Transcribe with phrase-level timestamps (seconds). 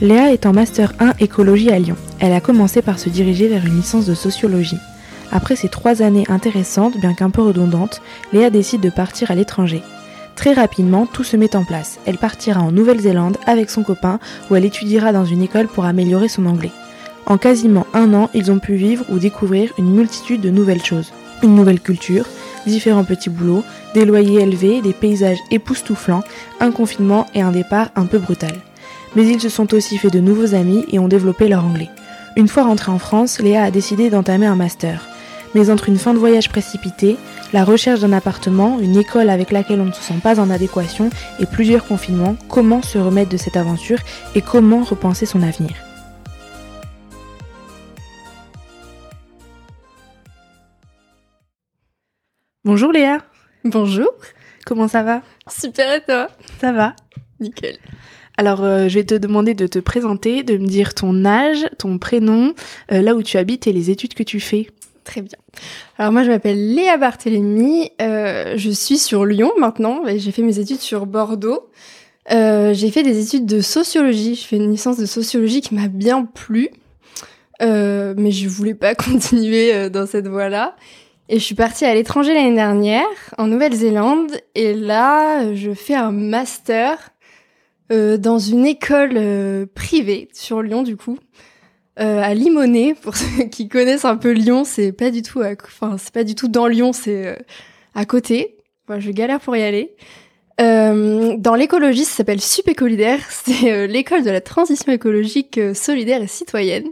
[0.00, 1.96] Léa est en Master 1 écologie à Lyon.
[2.18, 4.78] Elle a commencé par se diriger vers une licence de sociologie.
[5.30, 8.02] Après ces trois années intéressantes, bien qu'un peu redondantes,
[8.32, 9.82] Léa décide de partir à l'étranger.
[10.34, 12.00] Très rapidement, tout se met en place.
[12.06, 14.18] Elle partira en Nouvelle-Zélande avec son copain
[14.50, 16.72] où elle étudiera dans une école pour améliorer son anglais.
[17.26, 21.12] En quasiment un an, ils ont pu vivre ou découvrir une multitude de nouvelles choses.
[21.44, 22.26] Une nouvelle culture,
[22.66, 23.62] différents petits boulots,
[23.94, 26.24] des loyers élevés, des paysages époustouflants,
[26.58, 28.54] un confinement et un départ un peu brutal
[29.16, 31.90] mais ils se sont aussi fait de nouveaux amis et ont développé leur anglais.
[32.36, 35.06] Une fois rentrée en France, Léa a décidé d'entamer un master.
[35.54, 37.16] Mais entre une fin de voyage précipitée,
[37.52, 41.10] la recherche d'un appartement, une école avec laquelle on ne se sent pas en adéquation
[41.38, 44.00] et plusieurs confinements, comment se remettre de cette aventure
[44.34, 45.76] et comment repenser son avenir?
[52.64, 53.18] Bonjour Léa.
[53.62, 54.08] Bonjour.
[54.66, 55.22] Comment ça va?
[55.46, 56.28] Super et toi?
[56.60, 56.96] Ça va?
[57.38, 57.78] Nickel
[58.36, 61.98] alors, euh, je vais te demander de te présenter, de me dire ton âge, ton
[61.98, 62.52] prénom,
[62.90, 64.68] euh, là où tu habites et les études que tu fais.
[65.04, 65.38] Très bien.
[65.98, 67.90] Alors moi, je m'appelle Léa Barthélémy.
[68.00, 70.02] Euh, je suis sur Lyon maintenant.
[70.16, 71.68] J'ai fait mes études sur Bordeaux.
[72.28, 74.34] j'ai fait des études de sociologie.
[74.34, 76.70] Je fais une licence de sociologie qui m'a bien plu,
[77.60, 80.74] mais je voulais pas continuer dans cette voie-là.
[81.28, 83.06] Et je suis partie à l'étranger l'année dernière,
[83.38, 87.13] en Nouvelle-Zélande, et là, je fais un master
[87.92, 91.18] euh, dans une école euh, privée sur Lyon du coup,
[92.00, 93.00] euh, à Limonest.
[93.02, 96.34] Pour ceux qui connaissent un peu Lyon, c'est pas du tout, enfin c'est pas du
[96.34, 97.38] tout dans Lyon, c'est
[97.94, 98.56] à côté.
[98.88, 99.94] Moi, je galère pour y aller.
[100.58, 103.20] dans l'écologie, ça s'appelle Supécolidaire.
[103.30, 106.88] C'est l'école de la transition écologique solidaire et citoyenne.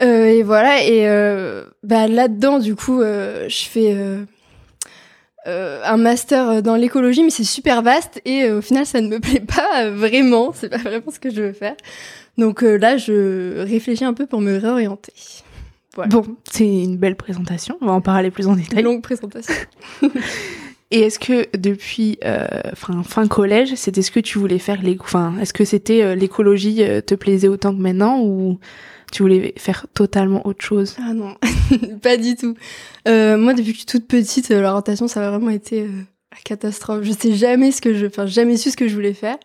[0.00, 0.84] et voilà.
[0.84, 1.06] Et
[1.82, 3.96] bah, là-dedans, du coup, je fais
[5.46, 9.08] euh, un master dans l'écologie, mais c'est super vaste et euh, au final, ça ne
[9.08, 10.52] me plaît pas vraiment.
[10.52, 11.76] C'est pas vraiment ce que je veux faire.
[12.36, 15.12] Donc euh, là, je réfléchis un peu pour me réorienter.
[16.08, 17.78] Bon, c'est une belle présentation.
[17.80, 18.82] On va en parler plus en détail.
[18.82, 19.54] longue présentation.
[20.90, 22.18] et est-ce que depuis
[22.74, 27.14] fin, fin collège, c'était ce que tu voulais faire Enfin, est-ce que c'était l'écologie te
[27.14, 28.58] plaisait autant que maintenant ou
[29.12, 31.36] tu voulais faire totalement autre chose Ah non,
[32.02, 32.54] pas du tout.
[33.06, 35.88] Euh, moi, depuis que je suis toute petite, euh, l'orientation, ça a vraiment été euh,
[36.32, 37.02] la catastrophe.
[37.02, 39.36] Je sais jamais ce que je, enfin, jamais su ce que je voulais faire.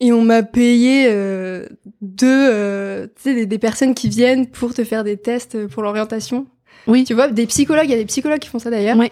[0.00, 1.66] Et on m'a payé euh,
[2.00, 6.46] deux, tu sais, des, des, personnes qui viennent pour te faire des tests pour l'orientation.
[6.86, 7.04] Oui.
[7.04, 8.96] Tu vois, des psychologues, il y a des psychologues qui font ça d'ailleurs.
[8.96, 9.10] Oui.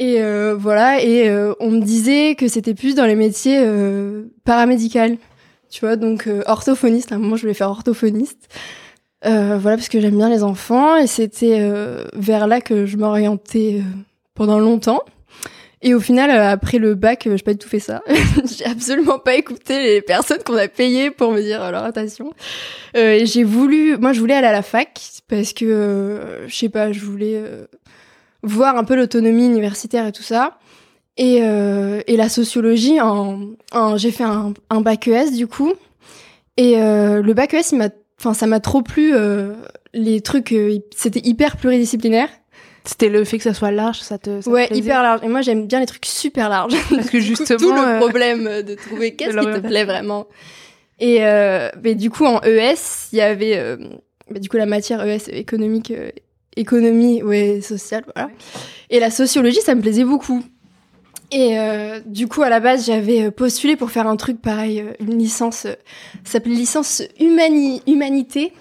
[0.00, 0.20] Et
[0.54, 1.28] voilà, et
[1.58, 3.66] on me disait que c'était plus dans les métiers
[4.44, 5.16] paramédicaux.
[5.70, 7.10] Tu vois, donc orthophoniste.
[7.10, 8.48] À un moment, je voulais faire orthophoniste.
[9.26, 12.96] Euh, voilà, parce que j'aime bien les enfants et c'était euh, vers là que je
[12.96, 13.82] m'orientais euh,
[14.34, 15.02] pendant longtemps.
[15.80, 18.02] Et au final, après le bac, j'ai pas du tout fait ça.
[18.58, 22.32] j'ai absolument pas écouté les personnes qu'on a payées pour me dire l'orientation.
[22.94, 26.90] et j'ai voulu, moi, je voulais aller à la fac parce que, je sais pas,
[26.90, 27.40] je voulais
[28.42, 30.58] voir un peu l'autonomie universitaire et tout ça.
[31.16, 32.98] Et, et la sociologie,
[33.96, 35.74] j'ai fait un, un bac ES du coup.
[36.56, 39.14] Et le bac ES, il m'a Enfin, ça m'a trop plu.
[39.14, 39.54] Euh,
[39.94, 42.28] les trucs, euh, c'était hyper pluridisciplinaire.
[42.84, 44.40] C'était le fait que ça soit large, ça te.
[44.40, 45.20] Ça ouais, hyper large.
[45.22, 46.74] Et moi, j'aime bien les trucs super larges.
[46.90, 47.58] Parce que justement.
[47.58, 50.26] tout le euh, problème de trouver qu'est-ce qui te plaît vraiment.
[50.98, 51.20] Et
[51.82, 53.76] mais du coup, en ES, il y avait
[54.30, 55.92] bah, du coup la matière ES économique,
[56.56, 58.30] économie, ouais, sociale, voilà.
[58.90, 60.42] Et la sociologie, ça me plaisait beaucoup.
[61.30, 64.80] Et euh, du coup, à la base, j'avais euh, postulé pour faire un truc pareil,
[64.80, 65.74] euh, une licence, euh,
[66.24, 68.52] ça s'appelait licence humani humanité.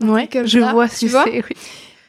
[0.00, 1.06] Ouais, comme je vois c'est.
[1.12, 1.42] Oui.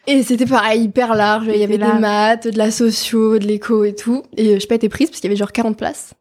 [0.08, 1.48] Et c'était pareil, hyper large.
[1.48, 4.24] Il y avait des maths, de la socio, de l'éco et tout.
[4.38, 6.14] Et je n'ai pas été prise parce qu'il y avait genre 40 places.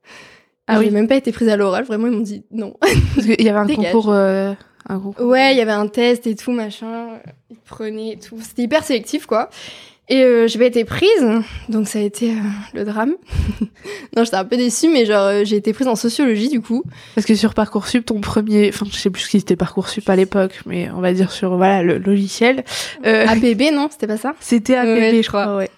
[0.67, 0.87] Ah oui.
[0.87, 1.85] J'ai même pas été prise à l'oral.
[1.85, 2.75] Vraiment, ils m'ont dit non.
[3.15, 4.57] Parce qu'il y avait un concours, un
[4.87, 5.27] concours.
[5.27, 7.21] Ouais, il y avait un test et tout, machin.
[7.49, 8.39] Ils prenaient et tout.
[8.43, 9.49] C'était hyper sélectif, quoi.
[10.11, 12.37] Et euh, j'ai pas été prise, donc ça a été euh,
[12.73, 13.15] le drame.
[14.17, 16.83] non, j'étais un peu déçue, mais genre euh, j'ai été prise en sociologie du coup.
[17.15, 20.17] Parce que sur parcoursup, ton premier, enfin je sais plus ce qui était parcoursup à
[20.17, 22.65] l'époque, mais on va dire sur voilà le logiciel.
[23.05, 23.27] Euh...
[23.27, 24.35] APB non, c'était pas ça?
[24.41, 25.57] C'était APB, je crois.
[25.57, 25.71] Ouais.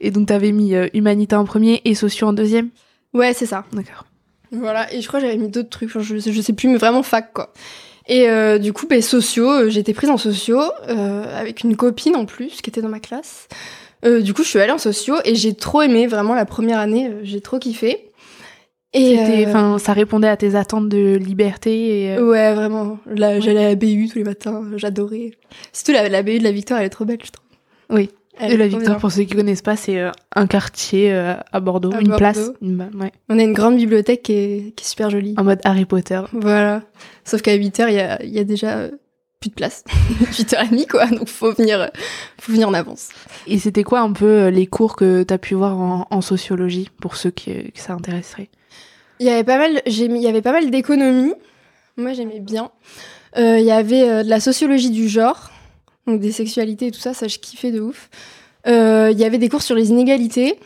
[0.00, 2.68] Et donc t'avais mis humanité en premier et socio en deuxième?
[3.14, 3.64] Ouais, c'est ça.
[3.72, 4.04] D'accord.
[4.52, 7.02] Voilà, et je crois que j'avais mis d'autres trucs, je, je sais plus, mais vraiment
[7.02, 7.52] fac quoi.
[8.08, 11.76] Et euh, du coup, ben, sociaux, euh, j'ai été prise en sociaux euh, avec une
[11.76, 13.48] copine en plus qui était dans ma classe.
[14.04, 16.78] Euh, du coup, je suis allée en sociaux et j'ai trop aimé vraiment la première
[16.78, 17.08] année.
[17.08, 18.04] euh, j'ai trop kiffé.
[18.94, 22.98] Et euh, ça répondait à tes attentes de liberté et ouais, vraiment.
[23.06, 24.62] Là, j'allais à la BU tous les matins.
[24.76, 25.32] J'adorais.
[25.74, 27.44] Surtout la, la BU de la Victoire, elle est trop belle, je trouve.
[27.90, 28.08] Oui.
[28.40, 29.00] Elle Et la Victoire, bien.
[29.00, 30.00] pour ceux qui connaissent pas, c'est
[30.34, 32.18] un quartier à Bordeaux, À une Bordeaux.
[32.18, 35.34] place, une ba- ouais, On a une grande bibliothèque qui est, qui est super jolie.
[35.36, 36.20] en mode Harry Potter.
[36.32, 36.82] Voilà.
[37.24, 38.88] Sauf qu'à 8h, il y a, il y a déjà
[39.40, 39.84] plus de place.
[40.32, 41.06] 8h30, quoi.
[41.06, 41.86] Donc, faut venir, euh,
[42.40, 43.08] faut venir en avance.
[43.46, 46.88] Et c'était quoi un peu euh, les cours que t'as pu voir en, en sociologie
[47.00, 48.48] pour ceux qui, que ça intéresserait?
[49.20, 51.34] Il y avait pas mal, j'ai mis- il y avait pas mal d'économie.
[51.96, 52.70] Moi, j'aimais bien.
[53.36, 55.50] Euh, il y avait euh, de la sociologie du genre,
[56.06, 58.08] donc des sexualités et tout ça, ça je kiffais de ouf.
[58.66, 60.58] Euh, Il y avait des cours sur les inégalités,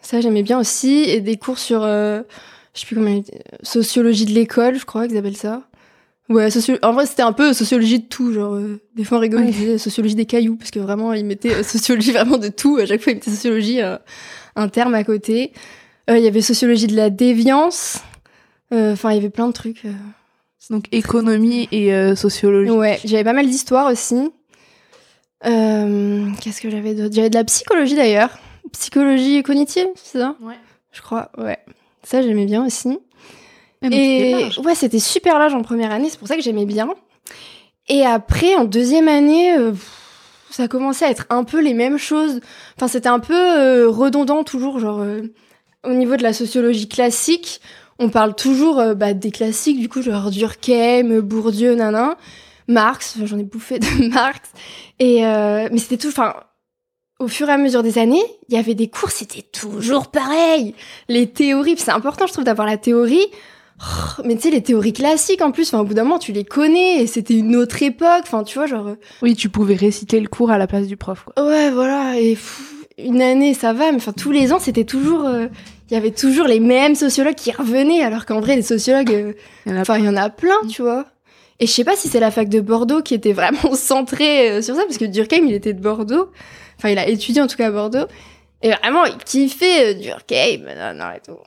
[0.00, 2.22] ça j'aimais bien aussi, et des cours sur, euh,
[2.74, 3.20] je sais plus comment,
[3.62, 5.67] sociologie de l'école, je crois qu'ils appellent ça.
[6.28, 6.48] Ouais,
[6.82, 9.48] en vrai c'était un peu sociologie de tout, genre euh, des fois on rigolait, Ouais.
[9.50, 12.76] ils disaient sociologie des cailloux, parce que vraiment ils mettaient euh, sociologie vraiment de tout,
[12.76, 13.96] à chaque fois ils mettaient sociologie euh,
[14.56, 15.52] un terme à côté.
[16.10, 17.98] Euh, Il y avait sociologie de la déviance.
[18.70, 19.84] Enfin, il y avait plein de trucs.
[20.68, 22.70] Donc économie et sociologie.
[22.70, 24.30] Ouais, j'avais pas mal d'histoires aussi.
[25.42, 27.14] Qu'est-ce que j'avais d'autre?
[27.14, 28.30] J'avais de la psychologie d'ailleurs.
[28.72, 30.36] Psychologie cognitive, c'est ça?
[30.42, 30.56] Ouais.
[30.92, 31.58] Je crois, ouais.
[32.02, 32.98] Ça, j'aimais bien aussi.
[33.82, 34.58] Donc Et large.
[34.58, 36.88] ouais, c'était super large en première année, c'est pour ça que j'aimais bien.
[37.88, 39.72] Et après, en deuxième année, euh,
[40.50, 42.40] ça commençait à être un peu les mêmes choses.
[42.76, 45.22] Enfin, c'était un peu euh, redondant toujours, genre euh,
[45.84, 47.60] au niveau de la sociologie classique,
[47.98, 52.14] on parle toujours bah, des classiques, du coup, genre Durkheim, Bourdieu, nanan,
[52.68, 53.14] Marx.
[53.16, 54.50] enfin, J'en ai bouffé de Marx.
[55.00, 56.08] Et mais c'était tout.
[56.08, 56.34] Enfin,
[57.18, 60.74] au fur et à mesure des années, il y avait des cours, c'était toujours pareil.
[61.08, 63.26] Les théories, c'est important, je trouve, d'avoir la théorie.
[63.80, 66.32] Oh, Mais tu sais, les théories classiques, en plus, enfin, au bout d'un moment, tu
[66.32, 68.96] les connais, et c'était une autre époque, enfin, tu vois, genre...
[69.22, 71.24] Oui, tu pouvais réciter le cours à la place du prof.
[71.24, 71.46] Quoi.
[71.46, 75.26] Ouais, voilà, et pff, une année, ça va, mais enfin, tous les ans, c'était toujours...
[75.26, 75.46] euh,
[75.90, 79.32] Il y avait toujours les mêmes sociologues qui revenaient, alors qu'en vrai, les sociologues, euh,
[79.66, 81.04] Il y en a enfin, il y en a plein, tu vois.
[81.60, 84.62] Et je sais pas si c'est la fac de Bordeaux qui était vraiment centrée euh,
[84.62, 86.30] sur ça, parce que Durkheim, il était de Bordeaux.
[86.78, 88.06] Enfin, il a étudié en tout cas à Bordeaux.
[88.62, 91.38] Et vraiment, il kiffait euh, Durkheim, non, non, et tout.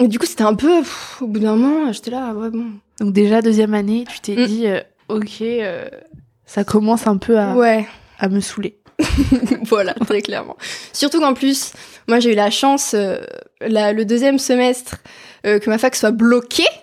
[0.00, 0.80] Et du coup, c'était un peu...
[0.80, 2.66] pff, au bout d'un moment, j'étais là, ouais, bon...
[3.00, 4.46] Donc déjà deuxième année, tu t'es Mm.
[4.46, 5.88] dit, euh, ok, euh,
[6.46, 7.86] ça commence un peu à, Ouais.
[8.18, 8.78] à me saouler.
[9.64, 10.56] voilà, très clairement.
[10.92, 11.72] Surtout qu'en plus,
[12.08, 13.18] moi j'ai eu la chance, euh,
[13.60, 14.96] la- le deuxième semestre,
[15.42, 16.64] que ma fac soit bloquée.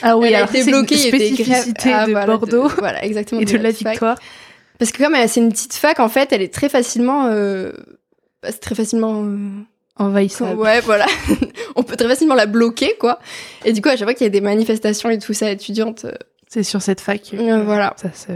[0.00, 1.92] Ah oui, Elle a alors été c'est bloquée, une a spécificité.
[1.92, 3.40] Ah, de voilà, Bordeaux voilà, exactement.
[3.40, 3.92] et de la notre fac.
[3.94, 4.18] Victoire.
[4.78, 7.26] Parce que comme c'est une petite fac, en fait, elle est très facilement...
[7.26, 7.72] euh,
[8.42, 9.24] bah, c'est très facilement...
[9.98, 10.60] Envahissable.
[10.60, 11.06] Ouais, voilà.
[11.76, 13.18] On peut très facilement la bloquer, quoi.
[13.64, 16.04] Et du coup, à chaque fois qu'il y a des manifestations et tout ça, étudiantes,
[16.04, 16.12] euh,
[16.48, 17.94] C'est sur cette fac Euh, voilà.
[17.96, 18.32] ça se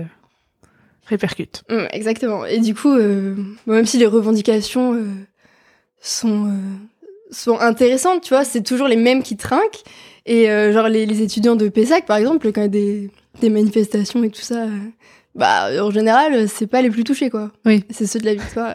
[1.07, 1.63] répercute.
[1.71, 2.45] Mm, exactement.
[2.47, 3.35] Et du coup, euh,
[3.67, 5.05] même si les revendications euh,
[6.01, 6.53] sont,
[7.31, 9.83] sont intéressantes, tu vois, c'est toujours les mêmes qui trinquent.
[10.27, 13.11] Et genre les, les étudiants de Pessac, par exemple, quand il y a des,
[13.41, 14.67] des manifestations et tout ça,
[15.35, 17.51] bah en général, c'est pas les plus touchés, quoi.
[17.65, 17.85] Oui.
[17.89, 18.75] C'est ceux de la victoire.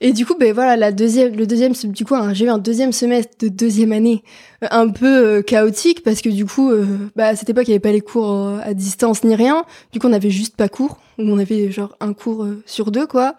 [0.00, 2.56] Et du coup, ben voilà, la deuxième, le deuxième, du coup, hein, j'ai eu un
[2.56, 4.22] deuxième semestre de deuxième année
[4.62, 7.72] euh, un peu euh, chaotique parce que du coup, euh, bah à cette époque, il
[7.72, 9.66] y avait pas les cours euh, à distance ni rien.
[9.92, 13.36] Du coup, on avait juste pas cours, on avait genre un cours sur deux, quoi.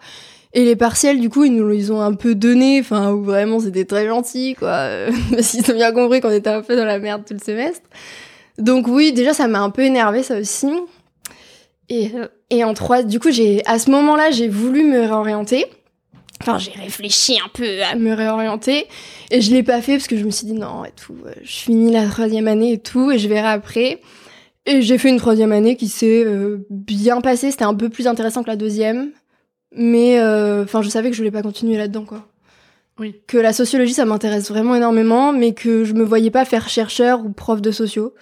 [0.52, 3.58] Et les partiels, du coup, ils nous les ont un peu donnés, enfin, où vraiment
[3.58, 4.88] c'était très gentil, quoi.
[5.32, 7.88] Parce qu'ils ont bien compris qu'on était un peu dans la merde tout le semestre.
[8.58, 10.68] Donc oui, déjà, ça m'a un peu énervé, ça aussi.
[11.90, 15.66] Et, euh, et en trois, du coup, j'ai, à ce moment-là, j'ai voulu me réorienter.
[16.40, 18.86] Enfin, j'ai réfléchi un peu à me réorienter.
[19.30, 21.16] Et je l'ai pas fait parce que je me suis dit non et tout.
[21.26, 24.00] euh, Je finis la troisième année et tout, et je verrai après.
[24.66, 27.50] Et j'ai fait une troisième année qui s'est euh, bien passée.
[27.50, 29.10] C'était un peu plus intéressant que la deuxième.
[29.74, 32.26] Mais euh, enfin, je savais que je voulais pas continuer là-dedans, quoi.
[32.98, 33.16] Oui.
[33.26, 37.24] Que la sociologie, ça m'intéresse vraiment énormément, mais que je me voyais pas faire chercheur
[37.24, 38.14] ou prof de sociaux.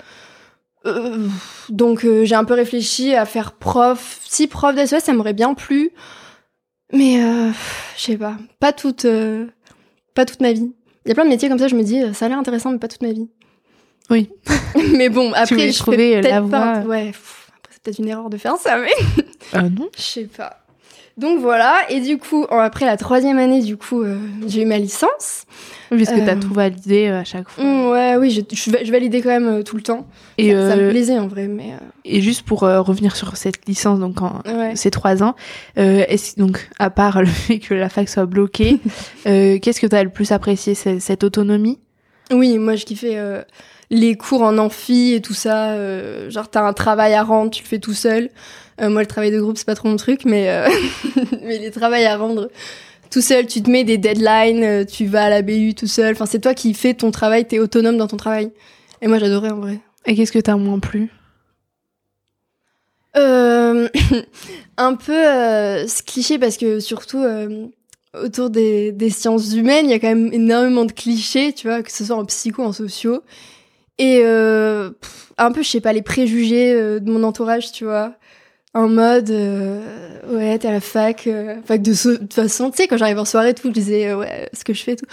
[0.88, 1.28] Euh,
[1.68, 4.20] donc euh, j'ai un peu réfléchi à faire prof.
[4.28, 5.90] Si prof d'SES, ça m'aurait bien plu.
[6.92, 7.50] Mais euh,
[7.96, 8.36] je sais pas.
[8.60, 9.06] Pas toute,
[10.14, 10.72] pas toute ma vie.
[11.04, 12.70] Il y a plein de métiers comme ça, je me dis, ça a l'air intéressant,
[12.70, 13.28] mais pas toute ma vie.
[14.10, 14.30] Oui.
[14.94, 16.80] mais bon, après, je peut-être la pas.
[16.80, 16.90] voie.
[16.90, 20.24] Ouais, pff, après, c'est peut-être une erreur de faire ça, mais Ah non je sais
[20.24, 20.60] pas.
[21.18, 24.78] Donc voilà, et du coup, après la troisième année, du coup, euh, j'ai eu ma
[24.78, 25.42] licence.
[25.90, 27.64] Oui, parce que t'as Euh, tout validé euh, à chaque fois.
[27.64, 30.06] Mm, ouais, oui, je, je, va- je validais quand même euh, tout le temps.
[30.36, 33.16] Et, ça, ça me euh, plaisait en vrai, mais euh, et juste pour euh, revenir
[33.16, 34.76] sur cette licence, donc en, ouais.
[34.76, 35.34] ces trois ans,
[35.76, 36.04] euh,
[36.36, 38.78] donc à part le fait que la fac soit bloquée,
[39.26, 41.80] euh, qu'est-ce que t'as le plus apprécié Cette autonomie?
[42.30, 43.42] Oui, moi je kiffais euh,
[43.90, 45.70] les cours en amphi et tout ça.
[45.70, 48.28] Euh, genre t'as un travail à rendre, tu le fais tout seul.
[48.80, 50.68] Euh, moi le travail de groupe c'est pas trop mon truc, mais euh,
[51.42, 52.50] mais les travails à rendre
[53.10, 56.12] tout seul, tu te mets des deadlines, euh, tu vas à la BU tout seul.
[56.12, 58.52] Enfin c'est toi qui fais ton travail, t'es autonome dans ton travail.
[59.02, 59.80] Et moi j'adorais en vrai.
[60.06, 61.10] Et qu'est-ce que t'as moins plu?
[63.16, 63.88] Euh,
[64.76, 67.66] un peu euh, ce cliché parce que surtout euh,
[68.14, 71.82] autour des, des sciences humaines, il y a quand même énormément de clichés, tu vois,
[71.82, 73.22] que ce soit en psycho, en sociaux.
[73.98, 78.14] Et euh, pff, un peu, je sais pas, les préjugés de mon entourage, tu vois.
[78.74, 79.80] En mode, euh,
[80.30, 82.98] ouais, t'es à la fac, euh, fac de so de toute façon, tu sais, quand
[82.98, 85.06] j'arrive en soirée et tout, je disais, euh, ouais, ce que je fais et tout.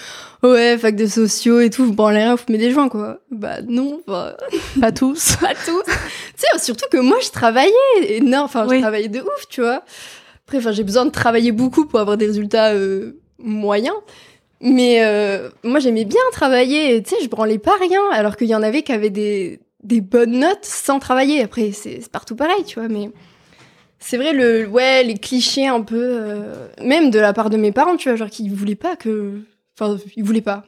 [0.43, 3.19] Ouais, fac de sociaux et tout, vous branlez rien, vous fumez des joints, quoi.
[3.31, 4.35] Bah non, bah,
[4.81, 5.35] Pas tous.
[5.41, 5.83] pas tous.
[5.85, 5.91] tu
[6.35, 7.71] sais, surtout que moi, je travaillais
[8.01, 8.75] énorme, enfin, Oui.
[8.77, 9.83] je travaillais de ouf, tu vois.
[10.45, 13.95] Après, enfin, j'ai besoin de travailler beaucoup pour avoir des résultats euh, moyens.
[14.61, 18.55] Mais euh, moi, j'aimais bien travailler, tu sais, je branlais pas rien, alors qu'il y
[18.55, 21.41] en avait qui avaient des, des bonnes notes sans travailler.
[21.41, 23.09] Après, c'est partout pareil, tu vois, mais
[23.99, 27.71] c'est vrai, le, ouais, les clichés un peu, euh, même de la part de mes
[27.71, 29.41] parents, tu vois, genre qui voulaient pas que.
[29.79, 30.63] Enfin, ils voulaient pas.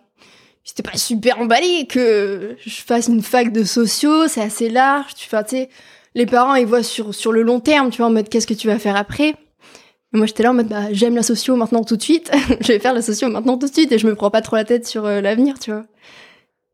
[0.65, 5.15] Ils étaient pas super emballés que je fasse une fac de sociaux, c'est assez large,
[5.15, 5.69] tu fais, tu sais,
[6.13, 8.53] les parents, ils voient sur, sur le long terme, tu vois, en mode qu'est-ce que
[8.53, 9.35] tu vas faire après?
[10.13, 12.31] Moi, j'étais là en mode, bah, j'aime la socio maintenant tout de suite,
[12.61, 14.55] je vais faire la socio maintenant tout de suite et je me prends pas trop
[14.55, 15.83] la tête sur euh, l'avenir, tu vois.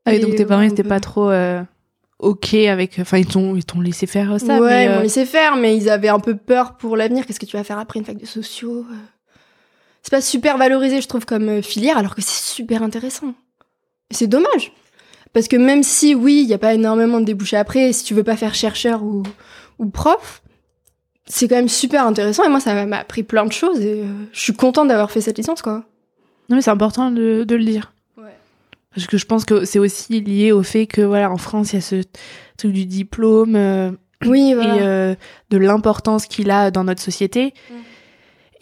[0.05, 0.89] Ah, et donc tes parents ils étaient peu.
[0.89, 1.61] pas trop euh,
[2.23, 2.99] ok avec.
[2.99, 4.59] Enfin, ils t'ont ils t'ont laissé faire ça.
[4.59, 7.25] ouais, mais, ils euh, m'ont laissé faire, mais ils avaient un peu peur pour l'avenir.
[7.25, 8.95] Qu'est-ce que tu vas faire après une fac de sociaux euh?
[10.01, 13.33] C'est pas super valorisé, je trouve, comme euh, filière, alors que c'est super intéressant.
[14.11, 14.73] C'est dommage.
[15.31, 18.13] Parce que même si, oui, il n'y a pas énormément de débouchés après, si tu
[18.13, 19.23] veux pas faire chercheur ou,
[19.79, 20.43] ou prof,
[21.25, 22.43] c'est quand même super intéressant.
[22.43, 25.21] Et moi, ça m'a appris plein de choses et euh, je suis contente d'avoir fait
[25.21, 25.85] cette licence, quoi.
[26.49, 27.92] Non, mais c'est important de, de le dire.
[28.95, 31.75] Parce que je pense que c'est aussi lié au fait que, voilà, en France, il
[31.75, 32.03] y a ce
[32.57, 33.91] truc du diplôme euh,
[34.25, 34.75] Oui, voilà.
[34.75, 35.15] et euh,
[35.49, 37.53] de l'importance qu'il a dans notre société.
[37.69, 37.73] Mm.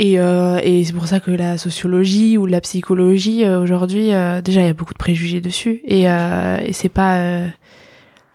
[0.03, 4.41] Et, euh, et c'est pour ça que la sociologie ou la psychologie, euh, aujourd'hui, euh,
[4.41, 5.81] déjà, il y a beaucoup de préjugés dessus.
[5.85, 7.43] Et, et c'est pas.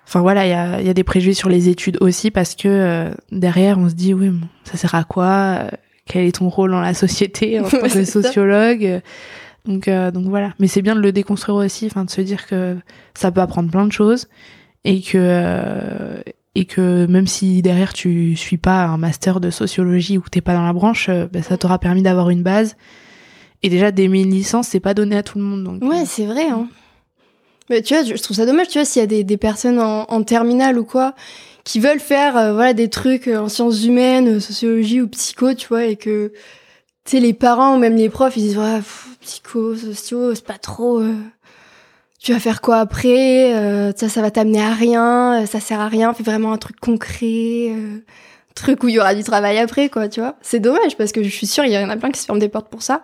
[0.06, 3.10] Enfin voilà, il y a, y a des préjugés sur les études aussi parce que
[3.32, 5.66] derrière, on se dit, oui, bon, ça sert à quoi?
[6.06, 9.02] Quel est ton rôle dans la société en tant que sociologue?
[9.66, 10.54] Donc, euh, donc voilà.
[10.58, 12.76] Mais c'est bien de le déconstruire aussi, enfin de se dire que
[13.14, 14.28] ça peut apprendre plein de choses
[14.84, 16.20] et que euh,
[16.54, 20.54] et que même si derrière tu suis pas un master de sociologie ou t'es pas
[20.54, 22.76] dans la branche, euh, bah, ça t'aura permis d'avoir une base.
[23.62, 25.64] Et déjà d'aimer une licence, c'est pas donné à tout le monde.
[25.64, 26.46] Donc, Ouais, c'est vrai.
[26.46, 26.68] Hein.
[27.68, 29.80] Mais tu vois, je trouve ça dommage, tu vois, s'il y a des, des personnes
[29.80, 31.14] en, en terminale ou quoi,
[31.64, 35.84] qui veulent faire euh, voilà des trucs en sciences humaines, sociologie ou psycho, tu vois,
[35.84, 36.32] et que
[37.04, 40.44] tu sais les parents ou même les profs, ils disent ouais, pff, psycho, socio, c'est
[40.46, 41.00] pas trop.
[41.00, 41.14] euh,
[42.18, 45.42] tu vas faire quoi après euh, Ça, ça va t'amener à rien.
[45.42, 46.14] euh, Ça sert à rien.
[46.14, 47.68] Fais vraiment un truc concret.
[47.70, 47.98] euh,
[48.54, 50.36] truc où il y aura du travail après, quoi, tu vois.
[50.40, 52.40] C'est dommage parce que je suis sûre, il y en a plein qui se ferment
[52.40, 53.02] des portes pour ça.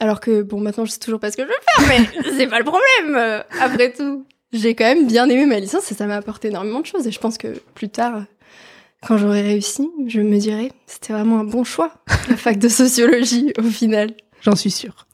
[0.00, 2.46] Alors que, bon, maintenant, je sais toujours pas ce que je veux faire, mais c'est
[2.46, 4.24] pas le problème, après tout.
[4.52, 7.06] J'ai quand même bien aimé ma licence et ça m'a apporté énormément de choses.
[7.06, 8.24] Et je pense que plus tard,
[9.06, 11.92] quand j'aurai réussi, je me dirai, c'était vraiment un bon choix,
[12.30, 14.12] la fac de sociologie, au final.
[14.46, 15.06] J'en suis sûre.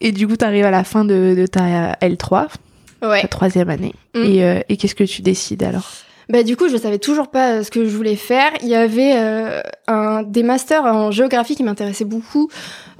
[0.00, 2.48] et du coup, t'arrives à la fin de, de ta L3,
[3.02, 3.20] Ouais.
[3.22, 3.94] ta troisième année.
[4.14, 4.22] Mm.
[4.24, 5.88] Et, euh, et qu'est-ce que tu décides alors?
[6.30, 8.50] Bah du coup, je savais toujours pas euh, ce que je voulais faire.
[8.62, 12.48] Il y avait euh, un des masters en géographie qui m'intéressaient beaucoup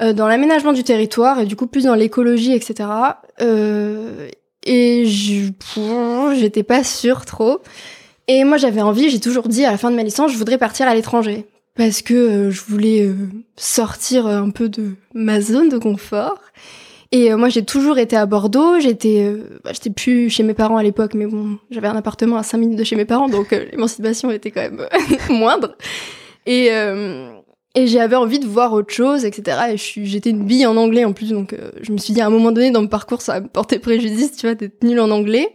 [0.03, 2.89] euh, dans l'aménagement du territoire et du coup plus dans l'écologie, etc.
[3.41, 4.29] Euh,
[4.67, 7.61] et j'étais pas sûre trop.
[8.29, 10.59] Et moi, j'avais envie, j'ai toujours dit à la fin de ma licence, je voudrais
[10.59, 11.47] partir à l'étranger
[11.77, 13.15] parce que euh, je voulais euh,
[13.57, 16.39] sortir un peu de ma zone de confort.
[17.13, 18.81] Et euh, moi, j'ai toujours été à Bordeaux.
[18.81, 22.37] J'étais, euh, bah, j'étais plus chez mes parents à l'époque, mais bon, j'avais un appartement
[22.37, 24.87] à 5 minutes de chez mes parents, donc euh, l'émancipation était quand même
[25.31, 25.77] moindre.
[26.47, 27.31] Et euh,
[27.77, 29.73] et j'avais envie de voir autre chose, etc.
[29.73, 32.27] Et j'étais une bille en anglais en plus, donc euh, je me suis dit à
[32.27, 35.01] un moment donné dans mon parcours, ça va me porter préjudice, tu vois, d'être nulle
[35.01, 35.49] en anglais.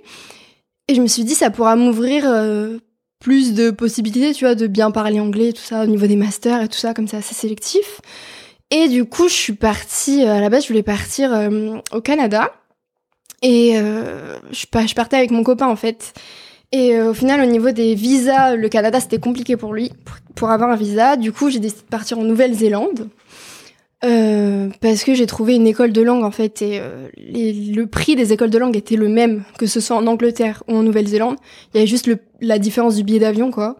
[0.89, 2.77] Et je me suis dit, ça pourra m'ouvrir euh,
[3.19, 6.61] plus de possibilités, tu vois, de bien parler anglais, tout ça, au niveau des masters
[6.61, 8.01] et tout ça, comme c'est assez sélectif.
[8.71, 12.01] Et du coup, je suis partie, euh, à la base, je voulais partir euh, au
[12.01, 12.51] Canada.
[13.41, 16.13] Et euh, je, pa- je partais avec mon copain, en fait.
[16.71, 19.91] Et au final, au niveau des visas, le Canada, c'était compliqué pour lui,
[20.35, 21.15] pour avoir un visa.
[21.15, 23.09] Du coup, j'ai décidé de partir en Nouvelle-Zélande.
[24.05, 28.15] Euh, parce que j'ai trouvé une école de langue, en fait, et euh, le prix
[28.15, 31.35] des écoles de langue était le même, que ce soit en Angleterre ou en Nouvelle-Zélande.
[31.73, 33.75] Il y avait juste le, la différence du billet d'avion, quoi.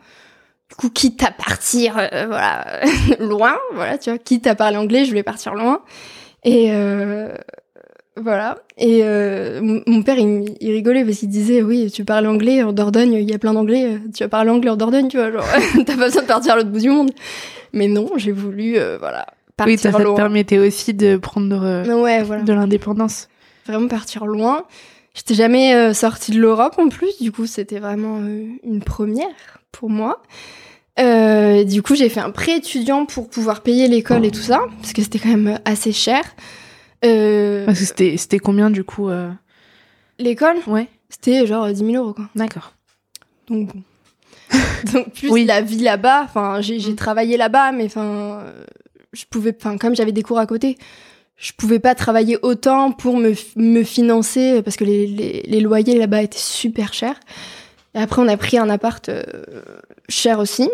[0.69, 2.65] Du coup, quitte à partir, euh, voilà,
[3.19, 5.81] loin, voilà, tu vois, quitte à parler anglais, je voulais partir loin.
[6.43, 7.33] Et euh,
[8.17, 8.57] Voilà.
[8.77, 12.73] Et euh, mon- mon père, il, rigolait parce qu'il disait, oui, tu parles anglais en
[12.73, 15.45] Dordogne, il y a plein d'anglais, tu vas parler anglais en Dordogne, tu vois, genre,
[15.85, 17.11] t'as pas besoin de partir à l'autre bout du monde.
[17.73, 18.97] Mais non, j'ai voulu, euh,
[19.65, 22.43] Oui, ça, ça te permettait aussi de prendre euh, Ouais, voilà.
[22.43, 23.27] de l'indépendance.
[23.67, 24.63] Vraiment partir loin.
[25.13, 29.59] J'étais jamais euh, sortie de l'Europe en plus, du coup, c'était vraiment euh, une première
[29.71, 30.21] pour moi.
[30.99, 34.61] Euh, du coup, j'ai fait un prêt étudiant pour pouvoir payer l'école et tout ça,
[34.81, 36.21] parce que c'était quand même assez cher.
[37.01, 39.09] Parce que c'était c'était combien du coup
[40.19, 42.25] l'école, Ouais, c'était genre 10 000 euros, quoi.
[42.35, 42.73] d'accord.
[43.49, 43.81] Donc bon.
[44.93, 45.45] Donc plus Oui.
[45.45, 46.95] la vie là-bas, enfin j'ai Mm.
[46.95, 48.43] travaillé là-bas mais enfin
[49.13, 50.77] je pouvais enfin comme j'avais des cours à côté,
[51.37, 53.33] je pouvais pas travailler autant pour me,
[53.83, 57.19] financer parce que les, les, les loyers là-bas étaient super chers.
[57.95, 59.23] Et après on a pris un appart euh,
[60.09, 60.69] cher aussi,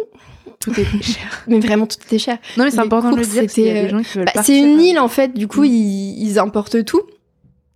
[0.60, 1.44] Tout était cher.
[1.48, 2.38] mais vraiment tout était cher.
[2.58, 5.34] Non mais c'est important de le dire veulent Bah, c'est une euh, île en fait,
[5.34, 5.68] du coup Mm.
[5.68, 7.04] ils, ils importent tout.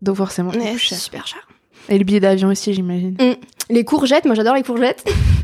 [0.02, 0.98] Donc forcément, c'est cher.
[0.98, 1.48] super cher.
[1.90, 3.16] Et le billet d'avion aussi, j'imagine.
[3.70, 5.04] Les courgettes, moi j'adore les courgettes.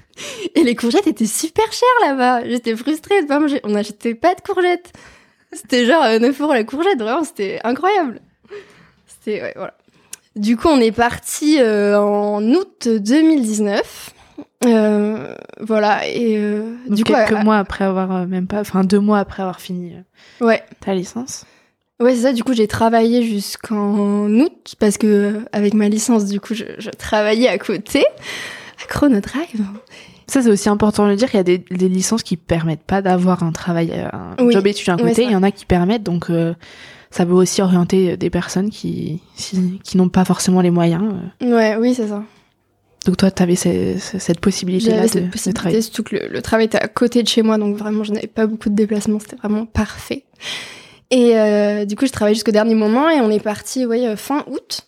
[0.56, 2.48] Et les courgettes étaient super chères là-bas.
[2.48, 3.60] J'étais frustrée de pas manger.
[3.64, 4.94] On n'achetait pas de courgettes.
[5.52, 8.22] C'était genre euh, 9 euros la courgette, vraiment, c'était incroyable.
[9.08, 9.74] C'était, ouais, voilà.
[10.36, 14.12] Du coup, on est parti euh, en août 2019.
[14.66, 19.00] Euh, voilà, et euh, du coup, quelques mois après avoir, euh, même pas, enfin deux
[19.00, 19.94] mois après avoir fini
[20.42, 21.46] euh, ouais, ta licence.
[22.00, 22.34] ouais, c'est ça.
[22.34, 26.66] Du coup, j'ai travaillé jusqu'en août parce que euh, avec ma licence, du coup, je,
[26.80, 28.04] je travaillais à côté
[28.84, 29.66] à Chrono Drive.
[30.28, 31.30] Ça, c'est aussi important de le dire.
[31.34, 34.54] Il y a des, des licences qui permettent pas d'avoir un travail, euh, un Oui.
[34.54, 35.24] job étudiant à côté.
[35.24, 36.54] Il y en a qui permettent, donc euh,
[37.12, 41.04] ça peut aussi orienter des personnes qui, si- qui n'ont pas forcément les moyens.
[41.44, 41.56] euh.
[41.56, 42.24] Ouais, oui, c'est ça.
[43.06, 45.82] Donc toi, tu avais cette possibilité-là de, cette de possibilité, travailler.
[45.84, 48.26] surtout que le, le travail était à côté de chez moi, donc vraiment, je n'avais
[48.26, 50.24] pas beaucoup de déplacements, c'était vraiment parfait.
[51.12, 54.16] Et euh, du coup, je travaillais jusqu'au dernier moment et on est parti, ouais, euh,
[54.16, 54.88] fin août.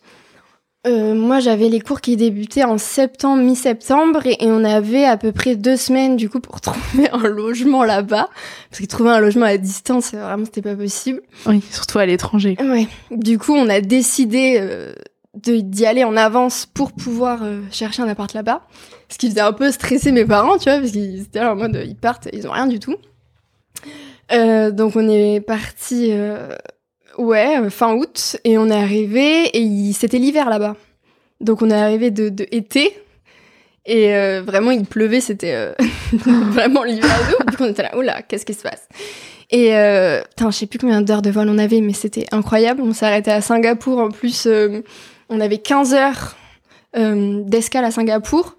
[0.87, 5.17] Euh, moi, j'avais les cours qui débutaient en septembre, mi-septembre, et, et on avait à
[5.17, 8.29] peu près deux semaines, du coup, pour trouver un logement là-bas.
[8.69, 11.21] Parce que trouver un logement à distance, euh, vraiment, c'était pas possible.
[11.45, 12.57] Oui, surtout à l'étranger.
[12.61, 12.87] Ouais.
[13.11, 14.93] Du coup, on a décidé euh,
[15.37, 18.61] d'y aller en avance pour pouvoir euh, chercher un appart là-bas.
[19.09, 21.55] Ce qui faisait un peu stresser mes parents, tu vois, parce qu'ils étaient là en
[21.55, 22.95] mode, ils partent, ils ont rien du tout.
[24.31, 26.55] Euh, donc on est parti, euh,
[27.17, 30.75] ouais, euh, fin août, et on est arrivé, et il- c'était l'hiver là-bas.
[31.41, 32.93] Donc on est arrivé de, de été,
[33.85, 35.73] et euh, vraiment il pleuvait, c'était euh,
[36.13, 37.09] vraiment l'hiver
[37.45, 38.87] de coup on était là, oula, qu'est-ce qui se passe?
[39.49, 42.81] Et euh, putain, je sais plus combien d'heures de vol on avait, mais c'était incroyable.
[42.81, 44.45] On s'est arrêté à Singapour, en plus
[45.29, 46.35] on avait 15 heures
[46.93, 48.55] d'escale à Singapour.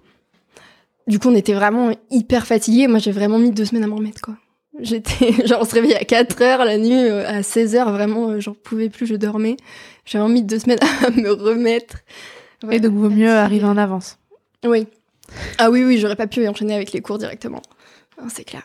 [1.07, 2.87] Du coup on était vraiment hyper fatigués.
[2.89, 4.35] Moi j'ai vraiment mis deux semaines à m'en remettre quoi.
[4.81, 8.31] J'étais genre on se réveillait à 4 heures la nuit, euh, à 16 heures vraiment
[8.31, 9.57] euh, j'en pouvais plus, je dormais.
[10.05, 11.99] J'ai vraiment mis deux semaines à me remettre.
[12.71, 14.19] Et donc, vaut mieux arriver en avance.
[14.65, 14.87] Oui.
[15.59, 17.63] Ah oui, oui, j'aurais pas pu enchaîner avec les cours directement.
[18.29, 18.63] C'est clair.